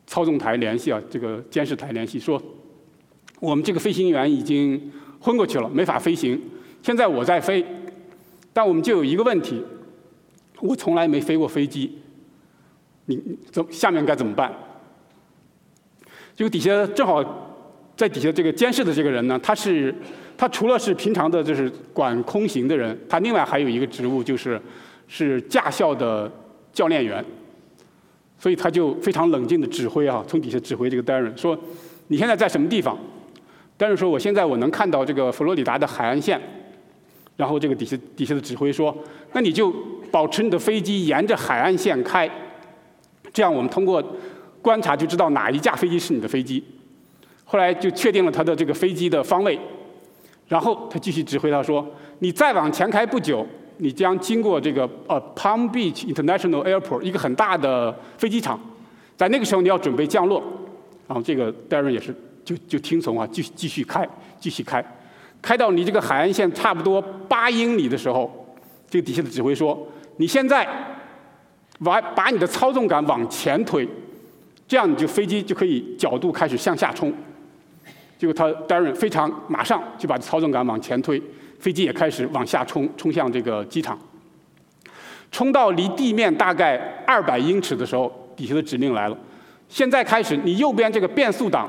[0.06, 2.42] 操纵台联系啊，这个监视台联系，说
[3.38, 6.40] 我们这个飞行员已经昏过去了，没法飞行。
[6.82, 7.64] 现在我在飞，
[8.52, 9.62] 但我们就有一个问题，
[10.60, 11.98] 我从来没飞过飞机，
[13.06, 14.52] 你怎下面该怎么办？
[16.34, 17.22] 就底下正好
[17.96, 19.94] 在底下这个监视的这个人呢，他是。
[20.34, 24.60] 他除了是平常的，就是管空行的人，他另外还有一个职务，就是
[25.06, 26.28] 是驾校的
[26.72, 27.24] 教练员。
[28.38, 31.56] 所以他就非常冷静的指挥啊，从底下指挥这个 Darren 说
[32.08, 32.98] ：“你现在在什么地方
[33.76, 36.40] 戴瑞说：“我现在我能看到这个佛罗里达的海岸线。”
[37.36, 38.96] 然后这个底下底下的指挥说
[39.32, 39.72] ：“那你就
[40.10, 42.30] 保持你的飞机沿着海岸线开，
[43.32, 44.02] 这样我们通过
[44.60, 46.62] 观察就知道哪一架飞机是你的飞机。”
[47.44, 49.58] 后来就确定了他的这个飞机的方位。
[50.48, 51.86] 然后他继续指挥他说
[52.20, 53.46] ：“你再往前开不久，
[53.78, 58.60] 你将经过这个呃 Palm Beach International Airport 一个很大的飞机场，
[59.16, 60.42] 在那个时候你要准备降落。”
[61.08, 62.14] 然后这个 Darren 也是
[62.44, 64.84] 就就听从啊，继续继续开，继续开，
[65.42, 68.46] 开到离这个海岸线差不多八英里的时候，
[68.88, 70.66] 这个底下的指挥说：“你现在
[71.84, 73.86] 把把你的操纵杆往前推，
[74.68, 77.12] 这样你就飞机就可以角度开始向下冲。”
[78.16, 81.20] 结果他担任非常马上就把操纵杆往前推，
[81.58, 83.98] 飞机也开始往下冲，冲向这个机场。
[85.32, 89.18] 冲到离地面大概二百英尺的时候，底下的指令来了：
[89.68, 91.68] 现在开始，你右边这个变速档，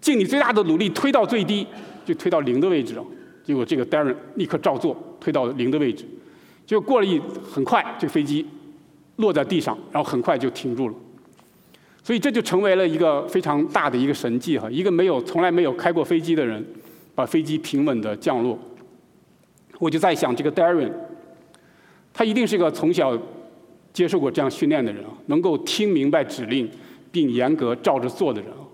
[0.00, 1.66] 尽你最大的努力推到最低，
[2.04, 2.96] 就推到零的位置。
[3.42, 6.04] 结果这个 Darren 立刻照做，推到零的位置。
[6.66, 8.46] 就过了一很快，这个飞机
[9.16, 10.94] 落在地上，然后很快就停住了。
[12.02, 16.64] 所以这就成为了一个非常大的一个神迹哈，一个没有从来没有开过飞机的人，
[17.14, 18.58] 把飞机平稳的降落。
[19.78, 20.90] 我就在想，这个 Darren，
[22.12, 23.18] 他一定是个从小
[23.92, 26.70] 接受过这样训练的人啊，能够听明白指令
[27.12, 28.64] 并严格照着做的人啊。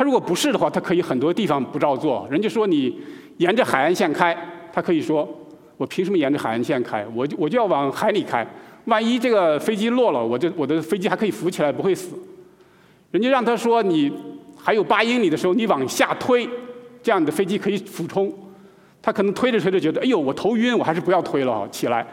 [0.00, 2.26] 他如果不是的话，他可以很多地方不照做。
[2.30, 2.98] 人家说你
[3.36, 4.34] 沿着海岸线开，
[4.72, 5.28] 他可以说
[5.76, 7.06] 我凭什么沿着海岸线开？
[7.14, 8.46] 我就我就要往海里开，
[8.86, 12.18] 万一这个飞机落了，我就我的飞机还可以浮起来，不会死。
[13.10, 14.10] 人家让他说你
[14.56, 16.48] 还有八英里的时候，你往下推，
[17.02, 18.32] 这样你的飞机可以俯冲。
[19.02, 22.06] 他可能推着推着觉得，哎呦，我头晕，我还是不要推了，起来。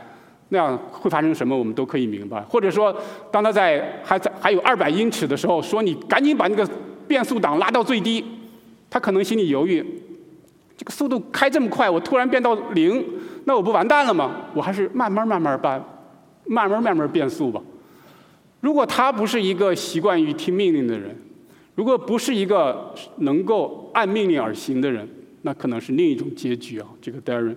[0.50, 2.41] 那样会发生什么，我们都可以明白。
[2.50, 2.93] 或者说，
[3.32, 6.69] 当他在还在还有二百英尺的时候，说你赶紧把那个
[7.07, 8.23] 变速档拉到最低，
[8.89, 9.85] 他可能心里犹豫，
[10.75, 13.03] 这个速度开这么快，我突然变到零，
[13.45, 14.47] 那我不完蛋了吗？
[14.53, 15.83] 我还是慢慢慢慢搬，
[16.45, 17.61] 慢慢慢慢变速吧。
[18.59, 21.15] 如果他不是一个习惯于听命令的人，
[21.75, 25.07] 如果不是一个能够按命令而行的人，
[25.43, 26.87] 那可能是另一种结局啊。
[26.99, 27.55] 这个 Darren，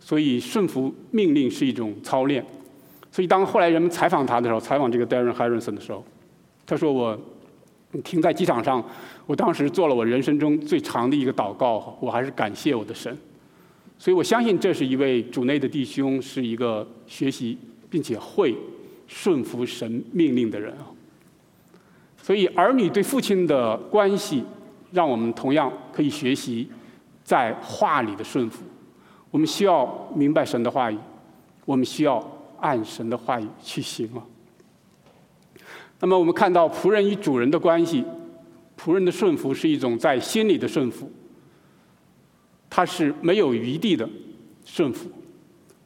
[0.00, 2.44] 所以顺服命令是一种操练。
[3.12, 6.02] 所以当后来人们采访他的时候，采访这个 Darren Harrison 的时候，
[6.66, 7.16] 他说：“我
[8.02, 8.84] 停在机场上，
[9.26, 13.16] 我当时做了我人生中最长的一个祷告，我还是感谢我的神。”
[13.98, 17.58] 所以我相信这是一位主内的弟兄，是一个学习
[17.90, 18.54] 并且会。
[19.06, 20.88] 顺服神命令的人啊，
[22.16, 24.42] 所以儿女对父亲的关系，
[24.92, 26.66] 让我们同样可以学习
[27.22, 28.64] 在话里的顺服。
[29.30, 30.96] 我们需要明白神的话语，
[31.66, 32.18] 我们需要
[32.58, 34.24] 按神的话语去行啊。
[36.04, 38.04] 那么我们看到仆人与主人的关系，
[38.78, 41.10] 仆人的顺服是一种在心里的顺服，
[42.68, 44.06] 他是没有余地的
[44.66, 45.08] 顺服，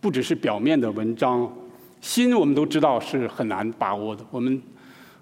[0.01, 1.49] 不只是表面的文章。
[2.01, 4.61] 心我们都知道是很难把握的，我们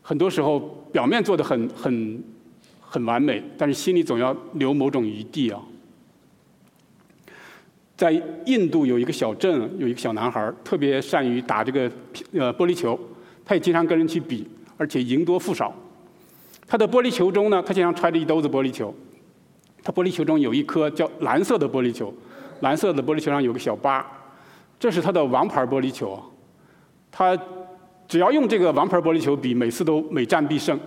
[0.01, 0.59] 很多时候
[0.91, 2.25] 表面做的很很
[2.81, 5.61] 很完美，但是心里总要留某种余地啊。
[7.99, 8.11] 在
[8.47, 11.81] 印度有一个小镇，有一个小男孩特别善于打这个
[12.33, 12.99] 呃玻璃球，
[13.45, 15.75] 他也经常跟人去比，而且赢多负少。
[16.67, 18.93] 他的玻璃球中呢，他经常揣着一兜子玻璃球，
[19.83, 22.12] 他玻璃球中有一颗叫蓝色的玻璃球，
[22.61, 24.05] 蓝色的玻璃球上有个小疤，
[24.79, 26.21] 这是他的王牌玻璃球。
[27.12, 27.39] 他
[28.09, 30.79] 只要用这个王牌玻璃球比，每次都每战必胜。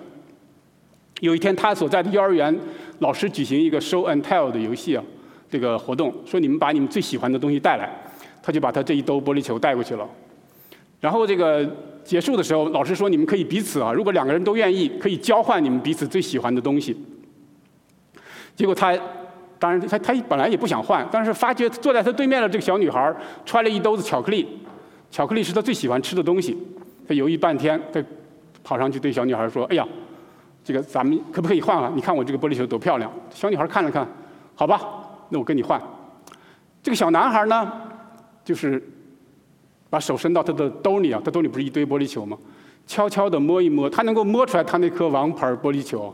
[1.21, 2.57] 有一天，他所在的幼儿园
[2.99, 5.03] 老师举行一个 show and tell 的游戏啊，
[5.49, 7.89] 这个活动说你们把你们最喜欢的东西带来，
[8.43, 10.07] 他就把他这一兜玻璃球带过去了。
[11.01, 11.69] 然后这个
[12.03, 16.97] 结束的时候，老师说你们可以彼此啊，如果两个人都愿意，可以交换你们彼此最喜欢的东西。
[18.55, 18.97] 结果他
[19.57, 23.13] 当然他他本来也不想换，但是发觉坐在他对面的这个小女孩
[23.45, 24.47] 揣了一兜子巧克力。
[25.11, 26.57] 巧克力是他最喜欢吃的东西，
[27.07, 28.03] 他犹豫半天，他
[28.63, 29.87] 跑上去对小女孩说：“哎呀，
[30.63, 31.91] 这个咱们可不可以换换？
[31.95, 34.07] 你看我这个玻璃球多漂亮。”小女孩看了看，
[34.55, 34.79] 好吧，
[35.29, 35.81] 那我跟你换。
[36.83, 37.71] 这个小男孩呢，
[38.43, 38.81] 就是
[39.89, 42.37] 把手伸到他的兜里啊，他兜里不是一堆玻璃球吗？
[42.85, 46.13] 悄悄地摸一摸，他能够摸出来他那颗王牌玻璃球。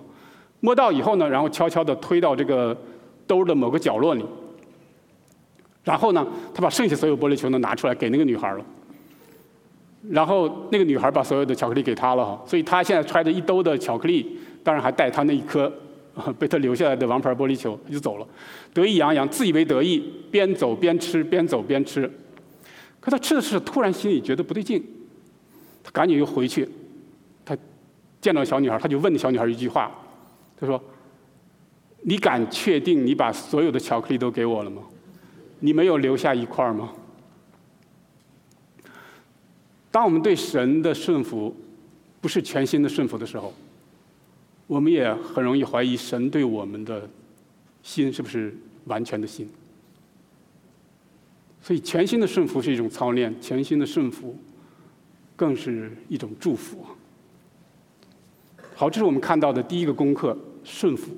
[0.59, 2.75] 摸到以后呢，然后悄悄地推到这个
[3.27, 4.25] 兜的某个角落里。
[5.83, 8.65] 然后呢，他把剩下所有玻璃球都拿出来给那个女孩了。
[10.09, 15.71] 然后那个女孩把所有的巧克力给他了哈，所以他现在揣着一兜的巧克力，当然还带他那一颗
[16.37, 18.27] 被他留下来的王牌玻璃球就走了，
[18.73, 22.09] 得意洋洋，自以为得意，边走边吃，边走边吃。
[23.05, 24.83] 可他吃的是突然心里觉得不对劲，
[25.83, 26.67] 他赶紧又回去，
[27.45, 27.55] 他
[28.19, 29.91] 见到小女孩，他就问小女孩一句话，
[30.59, 30.83] 他说
[32.01, 34.81] ：“你敢确定你把所有的巧克力都给我了吗？
[35.59, 36.93] 你没有留下一块吗？”
[39.91, 41.55] 当我们对神的顺服
[42.19, 43.53] 不是全新的顺服的时候，
[44.65, 47.07] 我们也很容易怀疑神对我们的
[47.83, 49.47] 心是不是完全的心。
[51.65, 54.37] 所以，全新的顺服是一种操练，全新的顺服
[55.35, 56.85] 更是一种祝福。
[58.75, 61.09] 好，这是我们看到的第一个功课——顺服。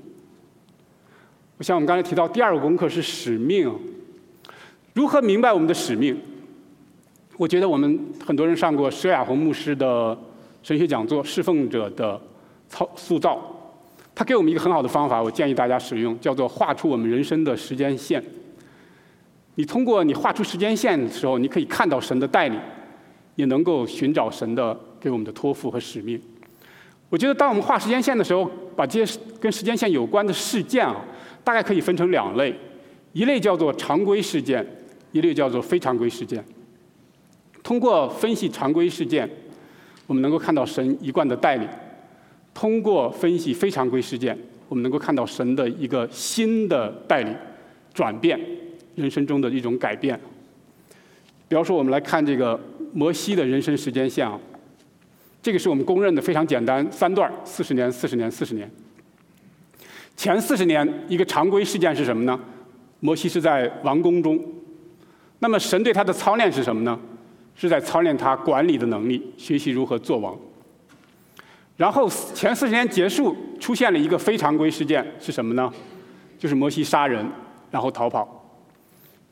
[1.57, 3.69] 我想，我们刚才提到第二个功课是使命，
[4.93, 6.17] 如何明白我们的使命？
[7.35, 10.17] 我觉得我们很多人上过佘亚红牧师的
[10.63, 12.21] 神学讲座《侍奉者的
[12.69, 13.35] 操塑造》，
[14.15, 18.23] 他给我们一个很好的方法，我建议大家使用，叫做画出我们人生的时间线。
[19.57, 22.59] 你通过你画出时间线的时候，你可以看到神的带领，
[23.33, 26.21] 也能够寻找神的给我们的托付和使命。
[27.09, 30.95] 我觉得当我们画时间线的时候，把这些跟时间线有关的事件啊，
[31.43, 32.55] 大概可以分成两类，
[33.13, 34.63] 一类叫做常规事件，
[35.11, 36.45] 一类叫做非常规事件。
[37.63, 39.27] 通过分析常规事件，
[40.05, 41.67] 我们能够看到神一贯的带领；
[42.53, 44.37] 通过分析非常规事件，
[44.69, 47.35] 我们能够看到神的一个新的带领、
[47.93, 48.39] 转变，
[48.97, 50.19] 人生中的一种改变。
[51.47, 52.59] 比方说，我们来看这个
[52.91, 54.37] 摩西的人生时间线啊，
[55.41, 58.69] 这个是我们公认的非常简单，三段：四十年、四十年、四十年。
[60.17, 62.37] 前四十年一个常规事件是什么呢？
[62.99, 64.43] 摩西是在王宫中，
[65.39, 66.99] 那么神对他的操练是什么呢？
[67.55, 70.37] 是在操练他管理的能力，学习如何做王。
[71.75, 75.71] 然后前四十年结束，出现了一个非常规事件，是什么呢？
[76.39, 77.25] 就是摩西杀人，
[77.71, 78.36] 然后逃跑。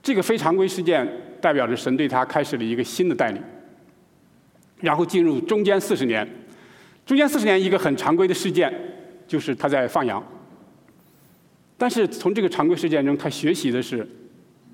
[0.05, 1.03] 这个非常规事件
[1.41, 3.41] 代表着神对他开始了一个新的带领。
[4.79, 6.27] 然后进入中间四十年，
[7.07, 8.71] 中间四十年一个很常规的事件，
[9.27, 10.23] 就是他在放羊。
[11.75, 14.07] 但是从这个常规事件中，他学习的是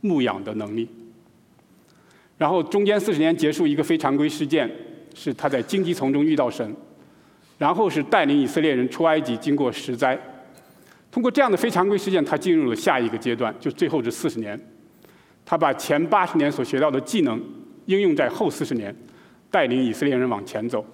[0.02, 0.86] 牧养的能力。
[2.38, 4.70] 然后中间四十年结束一个非常规事件，
[5.16, 6.76] 是他在荆棘丛中遇到神，
[7.58, 10.20] 然后是带领以色列人出埃及，经过十灾。
[11.10, 14.60] 通过这样的非常规事件，他进入了下一个阶段，就最后这四十年。
[15.46, 17.42] 他把前八十年所学到的技能
[17.86, 18.96] 应用在后四十年，
[19.50, 20.86] 带领以色列人往前走。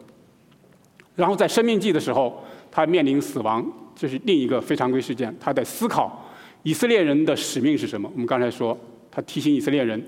[1.15, 5.35] 然后在生命记的时候，他面临死亡，这是另一个非常规事件。
[5.39, 6.29] 他在思考
[6.63, 8.09] 以色列人的使命是什么。
[8.13, 8.77] 我们刚才说，
[9.11, 10.03] 他提醒以色列人。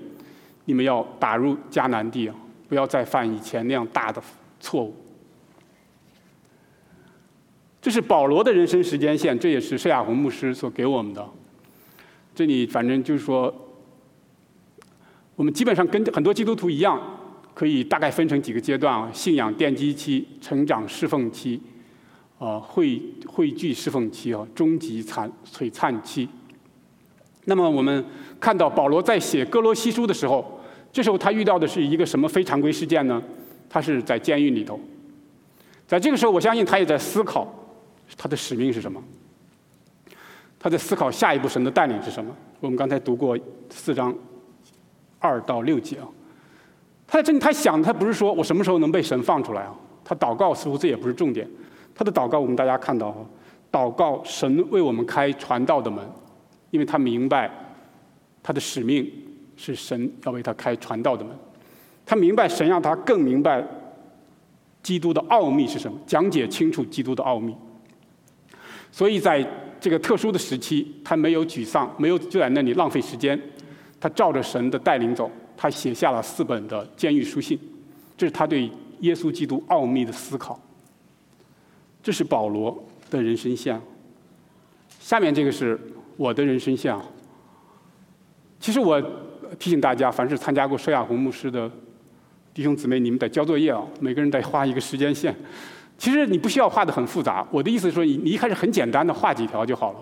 [0.66, 2.34] 你们要打入迦南地啊！
[2.68, 4.22] 不要再犯以前那样大的
[4.60, 4.94] 错误。
[7.82, 11.26] 这是保罗的人生时间线，这也是施亚红牧师所给我们的。
[12.36, 13.52] 这里反正就是说，
[15.40, 17.00] 我们基本上跟很多基督徒一样，
[17.54, 21.58] 可以大概分成几个阶段啊：信仰奠基期、成长侍奉期、
[22.38, 26.28] 啊汇汇聚侍奉期啊、终极惨璀璨期。
[27.46, 28.04] 那么我们
[28.38, 30.60] 看到保罗在写哥罗西书的时候，
[30.92, 33.22] 这时候他遇到的是一个什么非常规事件呢？
[33.70, 34.78] 他是在监狱里头，
[35.86, 37.50] 在这个时候，我相信他也在思考
[38.14, 39.02] 他的使命是什么。
[40.58, 42.36] 他在思考下一步神的带领是什么。
[42.60, 43.38] 我们刚才读过
[43.70, 44.14] 四章
[45.20, 46.08] 二到六节啊，
[47.06, 49.72] 他在这里他想，他不是说我什么时候能被神放出来啊？
[50.02, 51.48] 他祷告似乎这也不是重点。
[51.94, 53.18] 他的祷告我们大家看到啊，
[53.70, 56.04] 祷告神为我们开传道的门，
[56.70, 57.48] 因为他明白
[58.42, 59.08] 他的使命
[59.56, 61.36] 是神要为他开传道的门。
[62.06, 63.64] 他明白神让他更明白
[64.82, 67.54] 基督的奥秘是什么，讲解清楚基督的奥秘。
[68.90, 69.46] 所以在
[69.78, 73.40] 这个特殊的时期，他没有沮丧，没有就在那里浪费时间，
[74.00, 77.58] 他照着神的带领走，他写下了四本的监狱书信。
[78.16, 80.58] 这是他对耶稣基督奥秘的思考。
[82.02, 83.80] 这是保罗的人生像。
[84.98, 85.78] 下面这个是
[86.16, 87.00] 我的人生像。
[88.58, 89.00] 其实我
[89.58, 91.70] 提醒大家，凡是参加过圣亚红牧师的。
[92.52, 93.80] 弟兄姊妹，你们得交作业啊！
[94.00, 95.34] 每个人得画一个时间线。
[95.96, 97.46] 其实你不需要画的很复杂。
[97.48, 99.98] 我的意思是说，你一开始很简单的画几条就好了，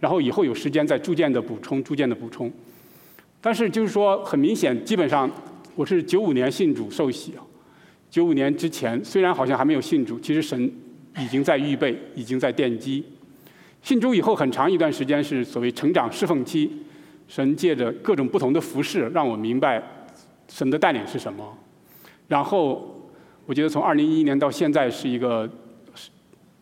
[0.00, 2.50] 然后以后有时间再逐渐的补充，逐渐的补充。
[3.40, 5.30] 但是就是说，很明显，基本上
[5.74, 7.42] 我是九五年信主受洗啊。
[8.10, 10.70] 九五年之前，虽然好像还没有信主，其实神
[11.18, 13.04] 已经在预备，已经在奠基。
[13.82, 16.70] 信主以后很长一段时间是所谓成长侍奉期，
[17.28, 19.82] 神借着各种不同的服饰，让我明白
[20.48, 21.56] 神的带领是什么。
[22.28, 23.10] 然后，
[23.46, 25.48] 我觉得从二零一一年到现在是一个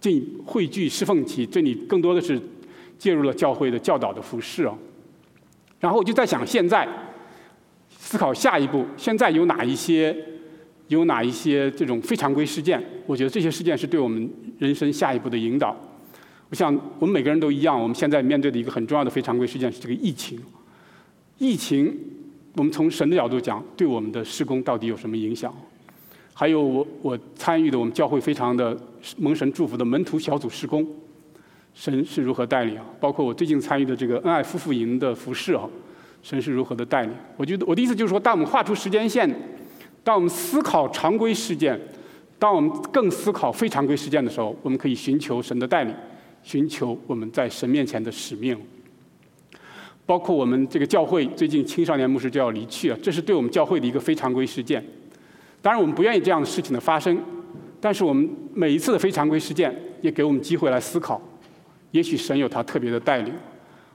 [0.00, 2.40] 进汇聚侍奉期，这里更多的是
[2.96, 4.78] 介入了教会的教导的服饰哦。
[5.80, 6.88] 然后我就在想，现在
[7.90, 10.16] 思考下一步，现在有哪一些
[10.88, 12.82] 有哪一些这种非常规事件？
[13.06, 15.76] 我觉得这些事件是对我们人生下一步的引导。
[16.50, 20.40] 我想我们每个人都一样，我们现在面对的一个很重要的非常规事件是这个疫情。
[21.38, 21.96] 疫情。
[22.54, 25.54] 我们从神的角度讲，对我们的施工到底有什么影响？
[26.34, 28.76] 还有我我参与的我们教会非常的
[29.16, 30.84] 蒙神祝福的门徒小组施工，
[31.78, 32.84] 神是如何带领啊？
[32.98, 35.62] 包括我最近参与的这个恩爱夫妇营的服饰啊，
[36.24, 37.12] 神是如何的带领？
[37.36, 39.32] 我觉得我的意思就是说，当我们画出时间线，
[40.02, 41.80] 当我们思考常规事件，
[42.36, 45.94] 当我们更思考非常规事件的时候，我们可以寻求神的带领，
[46.42, 48.58] 寻求我们在神面前的使命。
[50.04, 54.84] 包括我们这个教会最近青少年牧师就要离去了，这是对我们教会的一个非常规事件。
[55.62, 57.16] 当然，我们不愿意这样的事情的发生，
[57.80, 61.22] 但是我们每一次的非常规事件也给我们机会来思考。
[61.90, 63.33] 也许神有他特别的带领。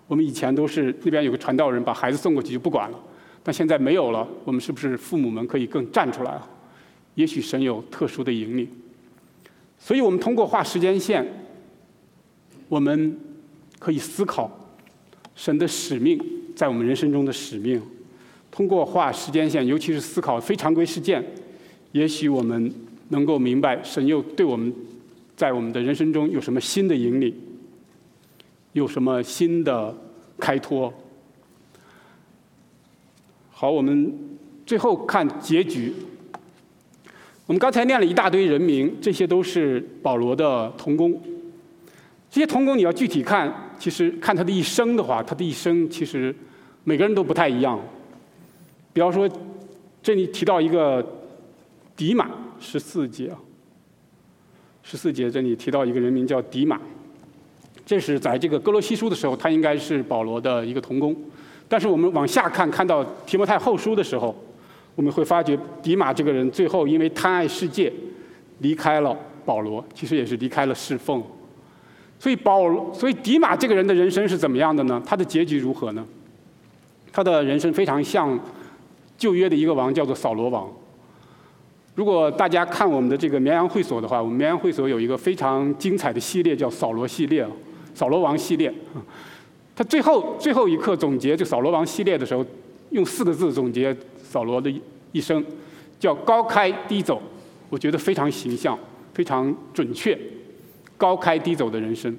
[0.08, 3.00] 我们以前都是那边有个传道人把孩子送过去就不管了，
[3.42, 6.50] 但现在没有了，我们是不是父母们可以更站出来了？
[7.16, 8.68] 也许神有特殊的引领。
[9.78, 11.26] 所以我们通过画时间线，
[12.68, 13.18] 我们
[13.80, 14.60] 可以思考。
[15.36, 16.24] 神的使命
[16.56, 17.82] 在我们人生中的使命，
[18.52, 21.24] 通过画时间线，尤其是思考非常规事件，
[21.92, 22.72] 也许我们
[23.10, 24.72] 能够明白神又对我们
[25.36, 27.34] 在我们的人生中有什么新的引领，
[28.74, 29.96] 有什么新的
[30.38, 30.94] 开拓。
[33.52, 34.14] 好，我们
[34.66, 35.94] 最后看结局。
[37.46, 41.22] 我们刚才念了一大堆人名，这些都是保罗的同工。
[42.30, 46.36] 这些童工你要具体看，其实看他的一生的话，他的一生其实
[46.84, 47.80] 每个人都不太一样。
[48.92, 49.30] 比方说，
[50.02, 51.06] 这里提到一个
[51.96, 53.32] 迪马十四节，
[54.82, 56.82] 十四节这里提到一个人名叫迪马，
[57.86, 61.16] 这是在这个哥罗西书的时候，他应该是保罗的一个童工。
[61.68, 64.36] 但是我们往下看，看到提摩太后书的时候，
[64.96, 67.92] 我们会发觉迪马这个人最后因为贪爱世界，
[68.60, 71.24] 离开了保罗，其实也是离开了侍奉。
[72.20, 75.02] 所以保罗，所以迪马这个人的人生是怎么样的呢？
[75.06, 76.06] 他的结局如何呢？
[77.12, 78.40] 他的人生非常像
[79.18, 80.72] 旧约的一个王，叫做扫罗王。
[81.96, 87.46] 如果大家看我们的这个绵阳会所的话，我们绵阳会所有一个非常精彩的系列，叫扫罗系列，
[87.94, 88.74] 扫罗王系列。
[89.76, 92.46] 他最后最后一刻总结这扫罗王系列的时候，
[92.92, 94.72] 用四个字总结扫罗的
[95.12, 95.44] 一生，
[96.00, 97.22] 叫高开低走。
[97.70, 98.78] 我觉得非常形象，
[99.14, 100.18] 非常准确。
[100.96, 102.16] 高开低走的人生，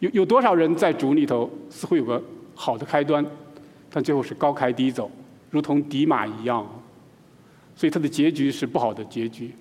[0.00, 2.20] 有有多少人在主里头似乎有个
[2.54, 3.24] 好的开端，
[3.90, 5.08] 但最后是高开低走，
[5.50, 6.66] 如同迪马一样，
[7.76, 9.52] 所以他的结局是不好的结局。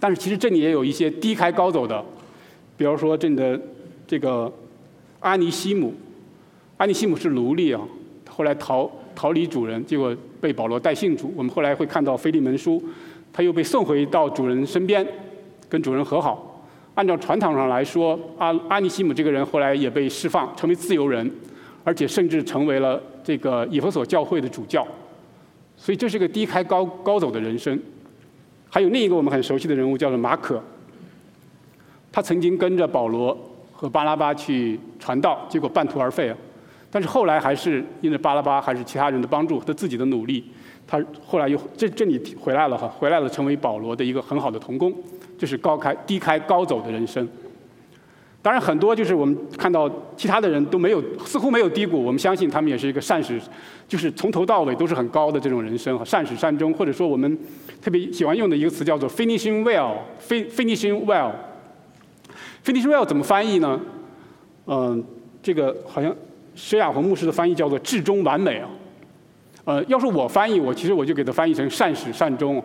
[0.00, 2.04] 但是其实这里也有一些低开高走的，
[2.76, 3.60] 比方说这里的
[4.08, 4.50] 这个
[5.20, 5.92] 阿尼西姆，
[6.78, 7.80] 阿尼西姆是奴隶啊，
[8.28, 11.30] 后来逃逃离主人，结果被保罗带信主。
[11.36, 12.82] 我们后来会看到腓利门书，
[13.32, 15.06] 他又被送回到主人身边，
[15.68, 16.64] 跟主人和好。
[16.94, 21.30] 按照传统上来说，阿阿尼西姆这个人后来也被释放，成为自由人，
[21.84, 24.88] 而且甚至成为了这个以弗所教会的主教。
[25.76, 27.78] 所以这是个低开高高走的人生。
[28.70, 30.62] 还有另一个我们很熟悉的人物叫做马可，
[32.10, 33.36] 他曾经跟着保罗
[33.80, 36.36] 和巴拉巴去传道，结果半途而废啊。
[36.90, 40.44] 但是后来还是因为巴拉巴还是其他人的帮助，他自己的努力，
[40.84, 44.92] 他后来又这这里回来了哈，回来了成为保罗的一个很好的同工。
[45.38, 47.28] 这是高开低开高走的人生。
[48.42, 53.40] 当然很多就是我们看到其他的人都没有似乎没有低谷，我们相信他们也是一个善始，
[53.86, 57.38] 就是从头到尾都是很高的这种人生，善始善终，或者说我们
[57.82, 61.32] 特别喜欢用的一个词叫做 “finishing well，finishing well
[62.68, 63.80] Finish well 怎么翻译呢？
[64.66, 65.02] 嗯，
[65.42, 66.14] 这个好像
[66.54, 68.68] 施亚红牧师的翻译叫做至终完美啊。
[69.64, 72.62] 呃，要是我翻译，我其实我就给它翻译成善始善终，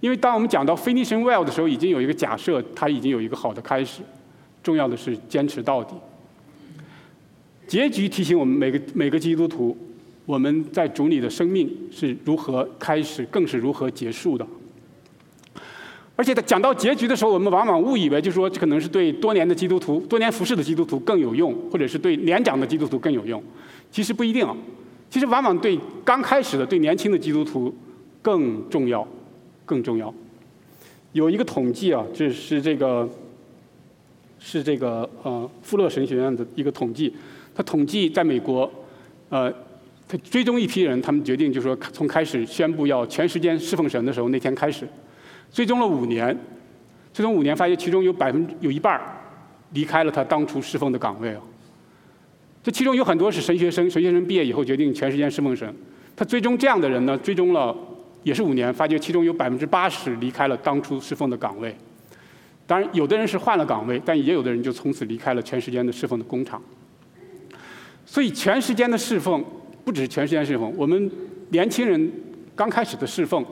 [0.00, 4.00] 因为当我们讲到 “finish well 的时候，已经有一个假设，它已经有一个好的开始。
[4.62, 5.94] 重要的是坚持到底。
[7.66, 9.76] 结局提醒我们每个每个基督徒，
[10.24, 14.46] 我们在主里的生命是如何开始，更是如何结束的。
[16.18, 23.40] 而且他讲到结局的时候，我们往往误以为，就是说这可能是对多年的基督徒、多年服侍的基督徒更有用，或者是对年长的基督徒更有用。
[23.92, 24.44] 其实不一定。
[25.08, 27.72] 其实往往对刚开始的、对年轻的基督徒
[28.20, 29.06] 更重要，
[29.64, 30.12] 更重要。
[31.12, 33.08] 有一个统计啊，就是这个。
[34.40, 37.12] 是这个呃富勒神学院的一个统计，
[37.52, 38.70] 他统计在美国，
[39.30, 39.52] 呃，
[40.06, 44.86] 他追踪一批人，他们决定就说从开始宣布要全时间侍奉神的时候那天开始，
[45.52, 46.36] 追踪了五年，
[47.12, 49.02] 追踪五年发现其中有百分之有一半儿
[49.72, 51.36] 离开了他当初侍奉的岗位，
[52.62, 55.74] 这其中有很多是神学生，神学生毕业以后决定全时间侍奉神，
[56.16, 57.76] 他追踪这样的人呢，追踪了
[58.22, 61.74] 也是五年，发觉其中有百分之八十离开了当初侍奉的岗位。
[62.66, 66.62] 当然，有的人是换了岗位，但也有的人就从此离开了全时间的侍奉的工厂。
[68.04, 69.42] 所以，全时间的侍奉
[69.84, 71.10] 不只是全时间侍奉，我们
[71.48, 72.12] 年轻人
[72.54, 73.42] 刚开始的侍奉，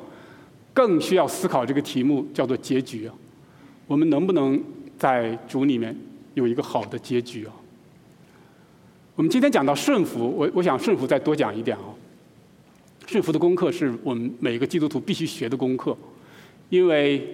[0.77, 3.14] 更需要思考这个题目，叫做结局啊。
[3.87, 4.62] 我们能不能
[4.99, 5.97] 在主里面
[6.35, 7.53] 有一个好的结局啊？
[9.14, 11.89] 我们今天讲到顺服，我我想顺服再多讲一点啊。
[13.07, 15.97] 顺服的功课是我们每个基督徒必须学的功课，
[16.68, 17.27] 因为。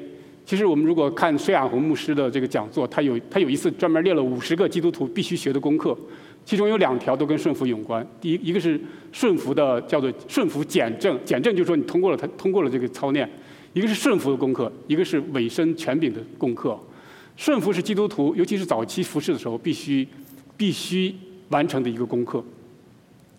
[0.44, 5.96] 其实我们如果看孙亚红牧师的这个讲座，他有他有一次专门列了五十个基督徒必须学的功课，
[6.44, 8.06] 其中有两条都跟顺服有关。
[8.20, 8.80] 第一，一个是
[9.12, 13.26] 顺服的叫做顺服简政，简政就是说你通过了他通过了这个操练；
[13.72, 16.78] 一个是顺服的功课，一个是委身权柄的功课。
[17.36, 20.06] 顺服是基督徒，尤其是早期服侍的时候必须
[20.56, 21.14] 必须
[21.48, 22.44] 完成的一个功课。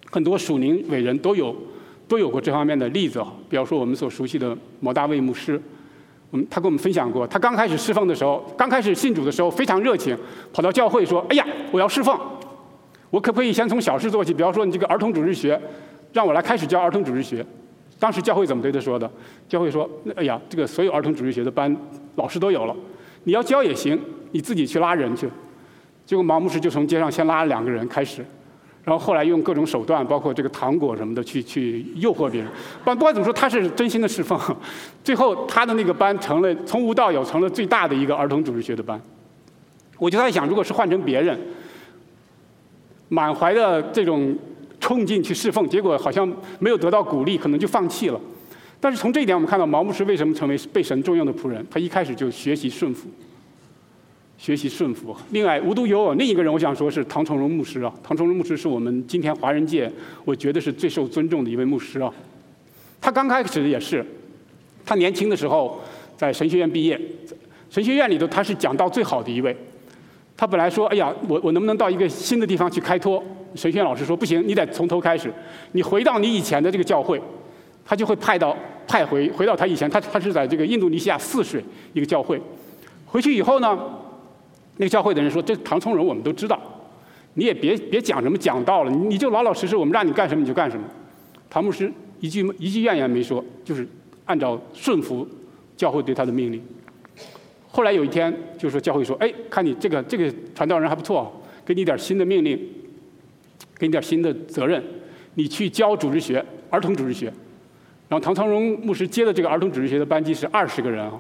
[0.10, 1.56] 很多属灵伟人都有
[2.08, 5.62] 都有过这方面的例子，比方说我们所熟悉的摩大卫牧师。
[6.32, 10.18] 我们，他跟我们分享过，他刚开始侍奉的时候，刚开始信主的时候非常热情，
[10.52, 12.20] 跑到教会说：“哎呀，我要侍奉，
[13.14, 14.34] 我可不可以先从小事做起？
[14.34, 15.62] 比方说你这个儿童主日学，
[16.14, 17.46] 让我来开始教儿童主日学。”
[18.00, 19.08] 当时教会怎么对他说的？
[19.48, 19.88] 教会说
[20.18, 21.78] ：“哎呀，这个所有儿童主日学的班
[22.16, 22.76] 老师都有了，
[23.26, 24.00] 你要教也行，
[24.32, 25.30] 你自己去拉人去。”
[26.08, 28.26] 结果毛牧师就从街上先拉了两个人开始。
[28.84, 32.50] 然后后来用各种手段，包括这个糖果什么的，去去诱惑别人。
[32.84, 34.40] 不不管怎么说，他是真心的侍奉。
[35.04, 39.00] 最后他的那个班成了从无到有，成了最大的一个儿童主日学的班。
[40.00, 41.40] 我就在想，如果是换成别人，
[43.10, 44.38] 满怀的这种
[44.80, 48.20] 冲劲去侍奉，结果好像没有得到鼓励，可能就放弃了。
[48.80, 51.66] 但是从这一点，我们看到毛牧师为什么成为被神重用的仆人？
[51.72, 53.08] 他一开始就学习顺服。
[54.38, 55.16] 学习顺服。
[55.32, 57.94] 另外，无独有偶，另一个人我想说是唐崇荣牧师啊。
[58.04, 59.90] 唐崇荣牧师是我们今天华人界
[60.26, 62.14] 我觉得是最受尊重的一位牧师啊。
[63.00, 64.06] 他刚开始也是，
[64.86, 65.82] 他年轻的时候
[66.18, 67.00] 在神学院毕业，
[67.70, 69.56] 神学院里头他是讲道最好的一位。
[70.36, 73.24] 他本来说：“哎呀，我我能不能到一个新的地方去开拓？”
[73.56, 75.32] 神学老师说：“不行，你得从头开始，
[75.74, 77.22] 你回到你以前的这个教会。”
[77.86, 78.56] 他就会派到
[78.88, 81.62] 派回回到他以前，他他是在这个印度尼西亚泗水
[81.92, 82.42] 一个教会。
[83.06, 83.78] 回去以后呢？
[84.78, 86.60] 那个教会的人说：“这唐崇荣我们都知道，
[87.34, 90.84] 你也别别讲什么讲道了，你就老老实实，我们让你干什么你就干什么。”
[91.50, 93.88] 唐牧师一句一句怨言没说，就是
[94.26, 95.28] 按照顺服
[95.76, 96.60] 教会对他的命令。
[97.76, 102.56] 后来有一天，就说教会说：“哎，看你这个这个传道人还不错，给你点新的命令，
[103.80, 104.82] 给你点新的责任，
[105.34, 107.34] 你去教主日学，儿童主日学。”
[108.08, 111.20] 然后唐崇荣牧师接的这个儿童主日学的班级是二十个人啊，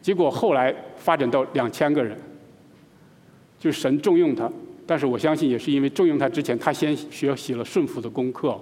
[0.00, 2.16] 结果后来发展到两千个人。
[3.58, 4.50] 就是神重用他，
[4.86, 8.58] 但是我相信也是因为重用他之前，他先学习了顺服的功课。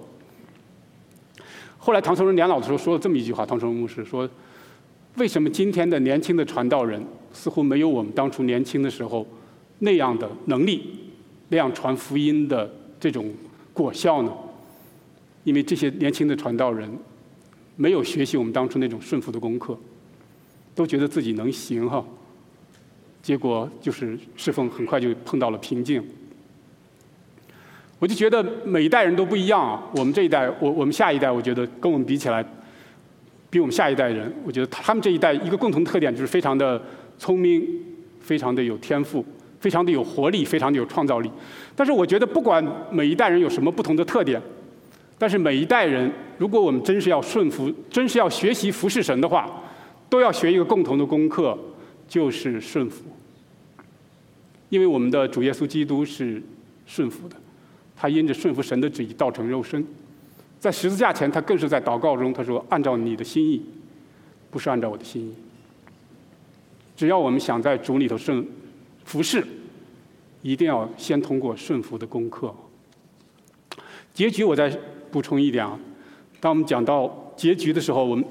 [1.79, 4.29] 后来唐崇荣年老的时候说了这么一句话：唐崇荣牧师说，
[5.17, 7.03] 为什么今天的年轻的传道人
[7.33, 9.27] 似乎没有我们当初年轻的时候
[9.79, 10.89] 那样的能力，
[11.49, 13.31] 那样传福音的这种
[13.73, 14.31] 果效呢？
[15.43, 16.89] 因为这些年轻的传道人
[17.75, 19.77] 没有学习我们当初那种顺服的功课，
[20.75, 22.05] 都觉得自己能行哈，
[23.21, 26.03] 结果就是侍奉很快就碰到了瓶颈。
[27.97, 29.83] 我就觉得每一代人都不一样啊。
[29.95, 32.43] 我们这一代，我我们下一代，我觉得跟我们比起来，
[33.51, 36.81] 比我们下一代人，我觉得他们这一代一个共同特点就是非常的
[37.19, 37.61] 聪明，
[38.21, 39.23] 非常的有天赋，
[39.59, 41.29] 非常的有活力，非常的有创造力。
[41.75, 44.41] 但是我觉得不管每一代人有什么不同的特点，
[45.17, 49.61] 但是每一代人，如果我们真是要顺服，真是要学习服侍神的话，
[50.09, 51.57] 都要学一个共同的功课，
[52.07, 53.03] 就是顺服。
[54.69, 56.41] 因为我们的主耶稣基督是
[56.85, 57.35] 顺服的。
[57.93, 59.85] 他因着顺服神的旨意，道成肉身，
[60.61, 63.65] 在十字架前，他更是在祷告中，他说：“按照你的心意，
[64.51, 65.33] 不是按照我的心意。
[66.95, 68.45] 只要我们想在主里头顺
[69.03, 69.43] 服侍，
[70.43, 72.53] 一定要先通过顺服的功课。”
[74.13, 74.69] 结局我再
[75.09, 75.79] 补充一点啊，
[76.39, 78.23] 当我们讲到结局的时候，我们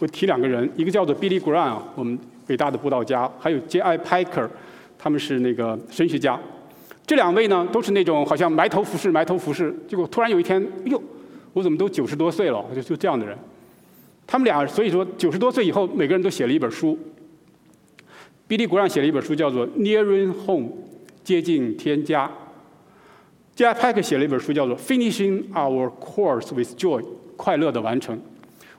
[0.00, 2.18] 会提两个人，一个叫做 Billy Graham，我们
[2.48, 3.96] 伟大的布道家，还有 J.I.
[3.98, 4.48] Packer，
[4.98, 6.36] 他们是那个神学家。
[7.06, 11.00] 这两位呢，都是那种好像埋头服侍、埋头服侍，结果突然有一天，哎呦，
[11.56, 12.62] 我怎么都九十多岁了？
[12.74, 13.34] 就就这样的人。
[14.26, 16.98] 他们俩所以说九十多岁以后，每个人都写了一本书。
[18.46, 20.68] 比利·古让写了一本书，叫做《Nearing Home》，
[21.24, 22.30] 接近天家。
[23.54, 27.00] 加派克写了一本书，叫做《Finishing Our Course with Joy》，
[27.38, 28.20] 快乐的完成。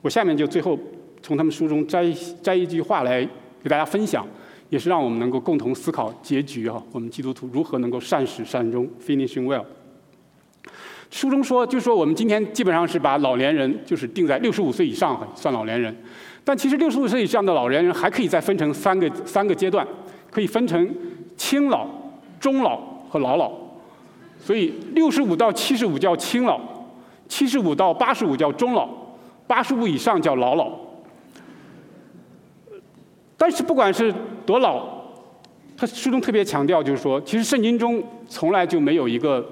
[0.00, 0.78] 我下面就最后
[1.20, 3.28] 从他们书中摘摘一句话来
[3.60, 4.24] 给大家分享。
[4.70, 9.64] 也是让我们能够共同思考结局哈，我们基督徒如何能够善始善终，finishing well。
[11.10, 15.94] 书中说，就说我们今天基本上是把老年人就是定在六十五岁以上算老年人，
[16.44, 19.86] 但其实六十五岁以上的老年人还可以再分成三个三个阶段，
[20.30, 20.94] 可以分成
[21.36, 21.86] 轻老、
[22.38, 22.76] 中老
[23.08, 23.50] 和老老。
[24.40, 26.60] 所以六十五到七十五叫轻老，
[27.26, 28.88] 七十五到八十五叫中老，
[29.46, 30.70] 八十五以上叫老老。
[33.36, 34.86] 但是不管是多老，
[35.76, 39.44] 他书中特别强调，就是说，其实圣经中从来就没有一个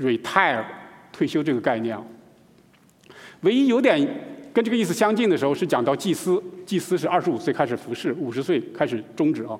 [0.00, 0.64] retire
[1.12, 2.02] 退休这个概念啊。
[3.42, 4.00] 唯一有点
[4.52, 9.58] 跟这个意思相近的时候，是讲到祭司，祭司是二十五岁开始服侍，五十岁开始终止啊。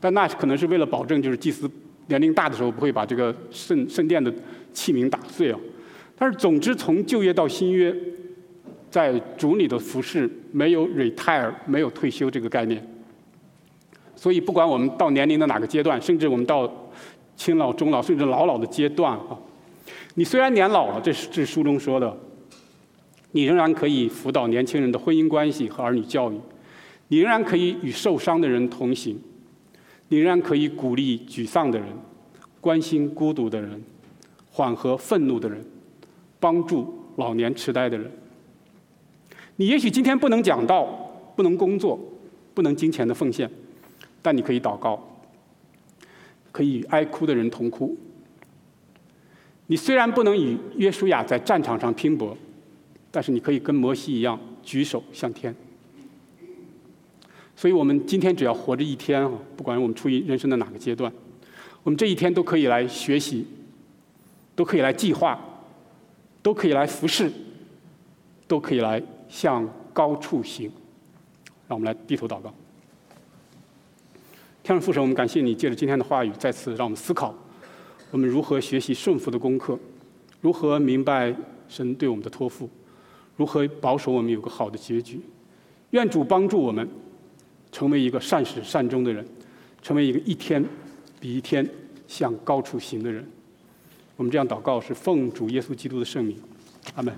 [0.00, 1.70] 但那可能是为了保证，就是祭司
[2.08, 4.32] 年龄大的时候不会把这个圣圣殿的
[4.72, 5.58] 器皿打碎啊。
[6.18, 7.94] 但是总之，从旧约到新约，
[8.90, 12.86] 在主里的服侍没有 retire 没有退休这个概念。
[14.14, 16.70] 所以，不管我们到年龄的哪个阶段，甚至我们到
[17.36, 19.36] 青老、中老，甚至老老的阶段啊，
[20.14, 22.16] 你虽然年老了，这是这书中说的，
[23.32, 26.38] 你仍然可以辅导年轻人的婚姻关系和儿女教育，
[27.08, 29.18] 你仍然可以与受伤的人同行，
[30.08, 31.88] 你仍然可以鼓励沮丧的人，
[32.60, 33.82] 关心孤独的人，
[34.50, 35.64] 缓和愤怒的人，
[36.38, 38.10] 帮助老年痴呆的人。
[39.56, 40.84] 你也许今天不能讲道，
[41.36, 41.98] 不能工作，
[42.54, 43.50] 不能金钱的奉献。
[44.22, 45.02] 但你可以祷告，
[46.52, 47.96] 可以与哀哭的人同哭。
[49.72, 52.36] 你虽然不能与约书亚在战场上拼搏，
[53.10, 55.54] 但是你可以跟摩西一样举手向天。
[57.56, 61.10] 所以我们今天只要活着一天啊，不管我们处于人生的哪个阶段，
[61.82, 63.46] 我们这一天都可以来学习，
[64.54, 65.40] 都可以来计划，
[66.42, 67.32] 都可以来服侍，
[68.46, 70.70] 都可以来向高处行。
[71.66, 72.52] 让我们来低头祷告。
[74.62, 77.34] 天上父神，我们感谢你借着今天的话语，再次让我们思考，
[78.12, 79.76] 我们如何学习顺服的功课，
[80.42, 81.34] 如何明白
[81.66, 82.68] 神对我们的托付，
[83.36, 85.18] 如何保守我们有个好的结局。
[85.90, 86.86] 愿主帮助我们，
[87.72, 89.26] 成为一个善始善终的人，
[89.80, 90.62] 成为一个一天
[91.18, 91.66] 比一天
[92.06, 93.26] 向高处行的人。
[94.18, 96.36] 我们这样祷告，是奉主耶稣基督的圣名，
[96.94, 97.14] 阿门。